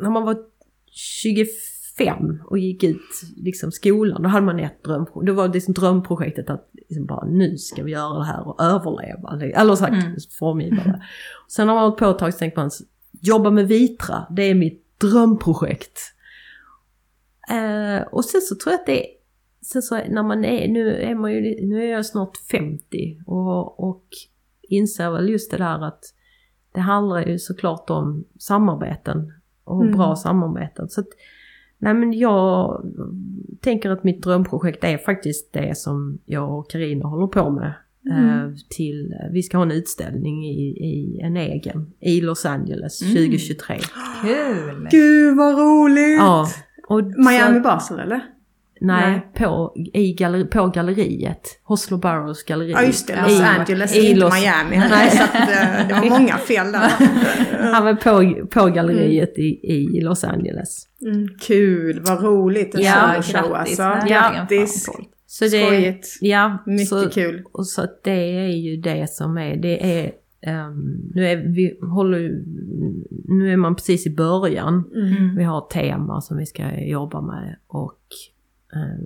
när 0.00 0.10
man 0.10 0.24
var 0.24 0.36
25 0.90 2.42
och 2.46 2.58
gick 2.58 2.82
ut 2.84 3.22
liksom 3.36 3.72
skolan, 3.72 4.22
då 4.22 4.28
hade 4.28 4.46
man 4.46 4.60
ett 4.60 4.84
drömprojekt. 4.84 5.26
Då 5.26 5.32
var 5.32 5.48
det 5.48 5.54
liksom 5.54 5.74
drömprojektet 5.74 6.50
att 6.50 6.70
liksom 6.72 7.06
bara 7.06 7.26
nu 7.26 7.58
ska 7.58 7.82
vi 7.82 7.92
göra 7.92 8.18
det 8.18 8.24
här 8.24 8.48
och 8.48 8.62
överleva. 8.62 9.60
Eller 9.60 9.74
sagt, 9.74 9.92
Mm. 9.92 10.16
formgivare. 10.38 11.02
Sen 11.48 11.68
har 11.68 11.74
man 11.74 11.84
hållit 11.84 11.98
på 11.98 12.06
ett 12.10 12.18
tag 12.18 12.32
så 12.32 12.38
tänker 12.38 12.58
man, 12.60 12.70
jobba 13.20 13.50
med 13.50 13.68
Vitra, 13.68 14.26
det 14.30 14.42
är 14.42 14.54
mitt 14.54 15.00
drömprojekt. 15.00 15.98
Eh, 17.50 18.02
och 18.02 18.24
sen 18.24 18.40
så 18.40 18.54
tror 18.54 18.72
jag 18.72 18.80
att 18.80 18.86
det 18.86 19.06
sen 19.62 19.82
så 19.82 19.94
när 19.94 20.22
man 20.22 20.44
är, 20.44 20.68
nu 20.68 20.94
är 20.94 21.14
man 21.14 21.32
ju, 21.32 21.66
nu 21.66 21.82
är 21.84 21.90
jag 21.92 22.06
snart 22.06 22.36
50 22.36 23.18
och, 23.26 23.88
och 23.88 24.04
inser 24.62 25.10
väl 25.10 25.28
just 25.28 25.50
det 25.50 25.56
där 25.56 25.84
att 25.84 26.04
det 26.74 26.80
handlar 26.80 27.26
ju 27.26 27.38
såklart 27.38 27.90
om 27.90 28.24
samarbeten 28.38 29.32
och 29.72 29.82
Mm. 29.82 29.96
bra 29.96 30.16
samarbeten. 30.16 30.88
Så 30.88 31.00
att, 31.00 31.06
nej 31.78 31.94
men 31.94 32.12
jag 32.12 32.82
tänker 33.60 33.90
att 33.90 34.04
mitt 34.04 34.22
drömprojekt 34.22 34.84
är 34.84 34.98
faktiskt 34.98 35.52
det 35.52 35.76
som 35.78 36.18
jag 36.24 36.58
och 36.58 36.70
Karina 36.70 37.08
håller 37.08 37.26
på 37.26 37.50
med. 37.50 37.72
Eh, 38.10 38.50
till, 38.76 39.14
vi 39.32 39.42
ska 39.42 39.56
ha 39.56 39.64
en 39.64 39.70
utställning 39.70 40.44
i, 40.46 40.68
i 40.68 41.20
en 41.22 41.36
egen 41.36 41.92
i 42.00 42.20
Los 42.20 42.46
Angeles 42.46 43.02
Mm. 43.02 43.14
2023. 43.14 43.76
Kul! 44.22 44.88
Gud 44.90 45.36
vad 45.36 45.58
roligt! 45.58 46.16
Ja. 46.18 46.46
Och 46.88 47.02
Miami 47.04 47.56
så- 47.58 47.62
Basel 47.62 47.98
eller? 48.00 48.20
Nej, 48.84 49.10
Nej. 49.10 49.26
På, 49.34 49.72
i 49.94 50.12
galleri, 50.12 50.44
på 50.44 50.66
galleriet. 50.66 51.60
Hoslo 51.62 51.96
Barrows 51.98 52.42
galleri. 52.44 52.70
Ja 52.70 52.82
just 52.82 53.06
det, 53.06 53.12
Ja. 53.12 53.22
Los 53.22 53.40
I- 53.40 53.42
Angeles, 53.42 53.96
i 53.96 54.06
inte 54.10 54.20
Los- 54.26 54.40
Miami. 54.40 54.76
Nej. 54.90 55.10
Så 55.10 55.22
att, 55.22 55.34
eh, 55.34 55.88
det 55.88 55.94
var 56.10 56.18
många 56.18 56.36
fel 56.36 56.72
där. 56.72 56.90
Han 57.72 57.84
var 57.84 57.94
på, 57.94 58.46
på 58.46 58.66
galleriet 58.66 59.38
i, 59.38 59.60
i 59.72 60.00
Los 60.00 60.24
Angeles. 60.24 60.88
Mm, 61.06 61.28
kul, 61.40 62.00
vad 62.06 62.22
roligt. 62.22 62.74
En 62.74 62.80
Ja, 62.82 63.12
sån 63.14 63.22
show 63.22 63.50
grattis. 63.50 63.80
alltså. 63.80 63.82
Verkligen, 63.82 64.32
Grattis. 64.34 64.88
Så 65.26 65.44
det, 65.44 65.50
Skojigt. 65.66 66.18
Ja, 66.20 66.62
Mycket 66.66 66.88
så, 66.88 67.10
kul. 67.10 67.42
och 67.52 67.66
så 67.66 67.82
att 67.82 68.00
det 68.04 68.36
är 68.44 68.48
ju 68.48 68.76
det 68.76 69.10
som 69.10 69.36
är, 69.38 69.56
det 69.56 70.00
är, 70.02 70.12
ehm, 70.46 71.10
nu 71.14 71.26
är 71.26 71.36
vi 71.36 71.78
håller 71.82 72.42
nu 73.28 73.52
är 73.52 73.56
man 73.56 73.74
precis 73.74 74.06
i 74.06 74.10
början. 74.14 74.84
Mm. 74.94 75.36
Vi 75.36 75.44
har 75.44 75.58
ett 75.58 75.70
tema 75.70 76.20
som 76.20 76.36
vi 76.36 76.46
ska 76.46 76.80
jobba 76.80 77.20
med 77.20 77.56
och 77.68 77.98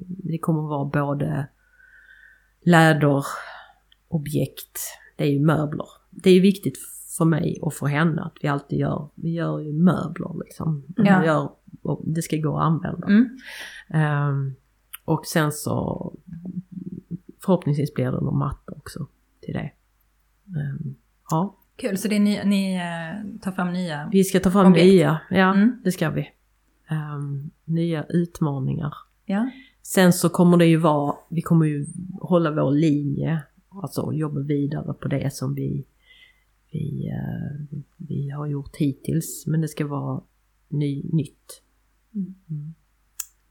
det 0.07 0.39
kommer 0.39 0.62
att 0.62 0.69
vara 0.69 0.85
både 0.85 1.49
läderobjekt, 2.61 4.81
det 5.17 5.25
är 5.25 5.29
ju 5.29 5.41
möbler. 5.41 5.87
Det 6.11 6.31
är 6.31 6.35
ju 6.35 6.41
viktigt 6.41 6.79
för 7.19 7.25
mig 7.25 7.59
och 7.62 7.75
för 7.75 7.87
henne 7.87 8.23
att 8.23 8.37
vi 8.41 8.49
alltid 8.49 8.79
gör, 8.79 9.09
vi 9.14 9.31
gör 9.31 9.61
ju 9.61 9.73
möbler 9.73 10.45
liksom. 10.45 10.85
Ja. 10.97 11.21
Vi 11.21 11.27
gör, 11.27 11.51
det 12.05 12.23
ska 12.23 12.37
gå 12.37 12.59
att 12.59 12.64
använda. 12.64 13.07
Mm. 13.07 13.39
Ehm, 13.89 14.55
och 15.05 15.27
sen 15.27 15.53
så 15.53 16.12
förhoppningsvis 17.45 17.95
blir 17.95 18.05
det 18.05 18.21
någon 18.21 18.39
matta 18.39 18.73
också 18.77 19.07
till 19.41 19.55
det. 19.55 19.73
Um, 20.47 20.97
ja. 21.31 21.57
Kul, 21.77 21.99
så 21.99 22.09
det 22.09 22.17
är 22.17 22.21
ni, 22.21 22.45
ni 22.45 22.75
eh, 22.75 23.41
tar 23.41 23.53
fram 23.53 23.73
nya? 23.73 24.09
Vi 24.12 24.25
ska 24.25 24.41
ta 24.41 24.51
fram 24.51 24.67
objekt. 24.67 24.85
nya, 24.85 25.21
ja 25.31 25.55
mm. 25.55 25.81
det 25.85 25.93
ska 25.93 26.11
vi. 26.11 26.29
Um, 26.91 27.51
nya 27.64 28.05
utmaningar. 28.09 28.95
Ja. 29.27 29.51
Sen 29.83 30.12
så 30.12 30.29
kommer 30.29 30.57
det 30.57 30.66
ju 30.66 30.77
vara, 30.77 31.16
vi 31.29 31.43
kommer 31.43 31.66
ju 31.66 31.87
hålla 32.20 32.51
vår 32.51 32.70
linje, 32.70 33.43
alltså 33.83 34.12
jobba 34.12 34.41
vidare 34.41 34.95
på 34.95 35.09
det 35.09 35.35
som 35.35 35.55
vi, 35.55 35.87
vi, 36.72 37.11
uh, 37.12 37.79
vi 37.97 38.31
har 38.31 38.47
gjort 38.47 38.77
hittills. 38.77 39.47
Men 39.47 39.61
det 39.61 39.68
ska 39.68 39.87
vara 39.87 40.20
ny, 40.68 41.03
nytt. 41.12 41.62
Mm. 42.14 42.74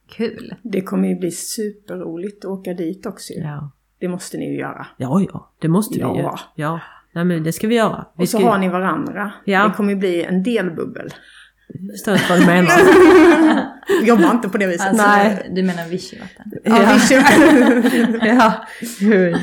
Kul! 0.08 0.56
Det 0.64 0.82
kommer 0.82 1.08
ju 1.08 1.16
bli 1.16 1.32
superroligt 1.32 2.46
att 2.46 2.52
åka 2.52 2.74
dit 2.74 3.06
också 3.06 3.34
Ja. 3.34 3.72
Det 4.00 4.08
måste 4.08 4.38
ni 4.38 4.50
ju 4.50 4.60
göra. 4.60 4.88
Ja, 4.98 5.26
ja, 5.34 5.52
det 5.60 5.68
måste 5.68 6.00
ja. 6.00 6.14
vi 6.14 6.20
ju. 6.20 6.30
Ja. 6.56 6.80
Nej 7.12 7.26
men 7.26 7.44
det 7.44 7.52
ska 7.52 7.68
vi 7.68 7.76
göra. 7.76 8.06
Vi 8.18 8.24
och 8.24 8.30
så 8.30 8.38
ska... 8.38 8.50
har 8.50 8.58
ni 8.58 8.70
varandra. 8.70 9.34
Ja. 9.46 9.68
Det 9.68 9.74
kommer 9.74 9.90
ju 9.90 9.96
bli 9.96 10.24
en 10.24 10.44
delbubbel. 10.44 11.10
Förstår 11.92 12.14
inte 12.14 12.26
vad 12.30 12.40
du 12.40 12.46
menar. 12.46 12.70
Jobbar 14.04 14.32
inte 14.32 14.50
på 14.50 14.58
det 14.58 14.68
viset. 14.68 14.88
Alltså, 14.88 15.08
Nej. 15.08 15.52
Du 15.52 15.64
menar 15.64 15.88
vichyvatten? 15.88 16.52
Ja, 16.64 16.94
vichyvatten. 16.94 18.20
ja. 18.28 18.66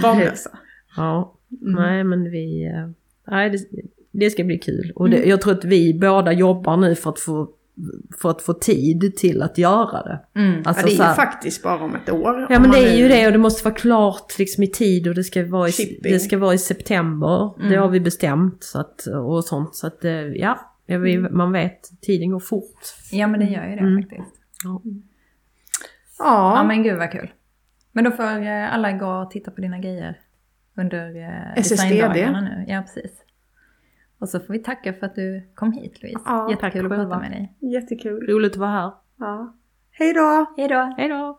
Barnlösa. 0.02 0.50
Ja. 0.96 1.38
Mm. 1.62 1.82
Nej 1.82 2.04
men 2.04 2.30
vi... 2.30 2.66
Eh, 2.66 2.90
nej 3.26 3.50
det, 3.50 3.58
det 4.10 4.30
ska 4.30 4.44
bli 4.44 4.58
kul. 4.58 4.92
Och 4.94 5.10
det, 5.10 5.16
mm. 5.16 5.28
jag 5.28 5.40
tror 5.40 5.52
att 5.52 5.64
vi 5.64 5.94
båda 5.94 6.32
jobbar 6.32 6.76
nu 6.76 6.94
för 6.94 7.10
att 7.10 7.20
få 7.20 7.48
för 8.20 8.30
att 8.30 8.42
få 8.42 8.52
tid 8.52 9.16
till 9.16 9.42
att 9.42 9.58
göra 9.58 10.02
det. 10.02 10.40
Mm. 10.40 10.62
Alltså, 10.64 10.88
ja, 10.88 10.96
det 10.96 11.02
är 11.02 11.08
ju 11.08 11.14
faktiskt 11.14 11.62
bara 11.62 11.84
om 11.84 11.94
ett 11.94 12.10
år. 12.10 12.46
Ja 12.50 12.60
men 12.60 12.70
det 12.70 12.78
är 12.78 12.96
ju 12.96 13.08
det 13.08 13.26
och 13.26 13.32
det 13.32 13.38
måste 13.38 13.64
vara 13.64 13.74
klart 13.74 14.38
liksom 14.38 14.64
i 14.64 14.66
tid 14.66 15.08
och 15.08 15.14
det 15.14 15.24
ska 15.24 15.44
vara 15.44 15.68
i, 15.68 16.00
det 16.02 16.18
ska 16.18 16.38
vara 16.38 16.54
i 16.54 16.58
september. 16.58 17.54
Mm. 17.58 17.70
Det 17.70 17.76
har 17.76 17.88
vi 17.88 18.00
bestämt 18.00 18.64
så 18.64 18.78
att, 18.78 19.06
och 19.06 19.44
sånt. 19.44 19.74
Så 19.74 19.86
att 19.86 20.04
eh, 20.04 20.12
ja, 20.12 20.72
vi, 20.86 21.14
mm. 21.14 21.36
man 21.36 21.52
vet, 21.52 21.80
tiden 22.00 22.30
går 22.30 22.40
fort. 22.40 22.80
Ja 23.12 23.26
men 23.26 23.40
det 23.40 23.46
gör 23.46 23.64
ju 23.64 23.76
det 23.76 23.80
mm. 23.80 24.02
faktiskt. 24.02 24.41
Ja. 24.64 24.80
ja. 26.18 26.56
Ja 26.56 26.64
men 26.64 26.82
gud 26.82 26.98
vad 26.98 27.10
kul. 27.12 27.32
Men 27.92 28.04
då 28.04 28.10
får 28.10 28.22
alla 28.48 28.92
gå 28.92 29.06
och 29.06 29.30
titta 29.30 29.50
på 29.50 29.60
dina 29.60 29.78
grejer 29.78 30.20
under 30.74 31.16
eh, 31.16 31.54
designdagarna 31.56 32.40
nu. 32.40 32.64
Ja 32.68 32.82
precis. 32.82 33.12
Och 34.18 34.28
så 34.28 34.40
får 34.40 34.52
vi 34.52 34.58
tacka 34.58 34.92
för 34.92 35.06
att 35.06 35.14
du 35.14 35.50
kom 35.54 35.72
hit 35.72 36.02
Louise. 36.02 36.20
Ja, 36.24 36.50
Jättekul 36.50 36.86
att 36.86 36.98
prata 36.98 37.18
med 37.18 37.30
dig. 37.30 37.54
Jättekul. 37.58 38.26
Roligt 38.26 38.52
att 38.52 38.58
vara 38.58 38.70
här. 38.70 38.92
Ja. 39.18 39.54
Hej 39.90 40.12
då! 40.12 40.54
Hej 40.56 40.68
då! 40.68 40.94
Hej 40.96 41.08
då! 41.08 41.38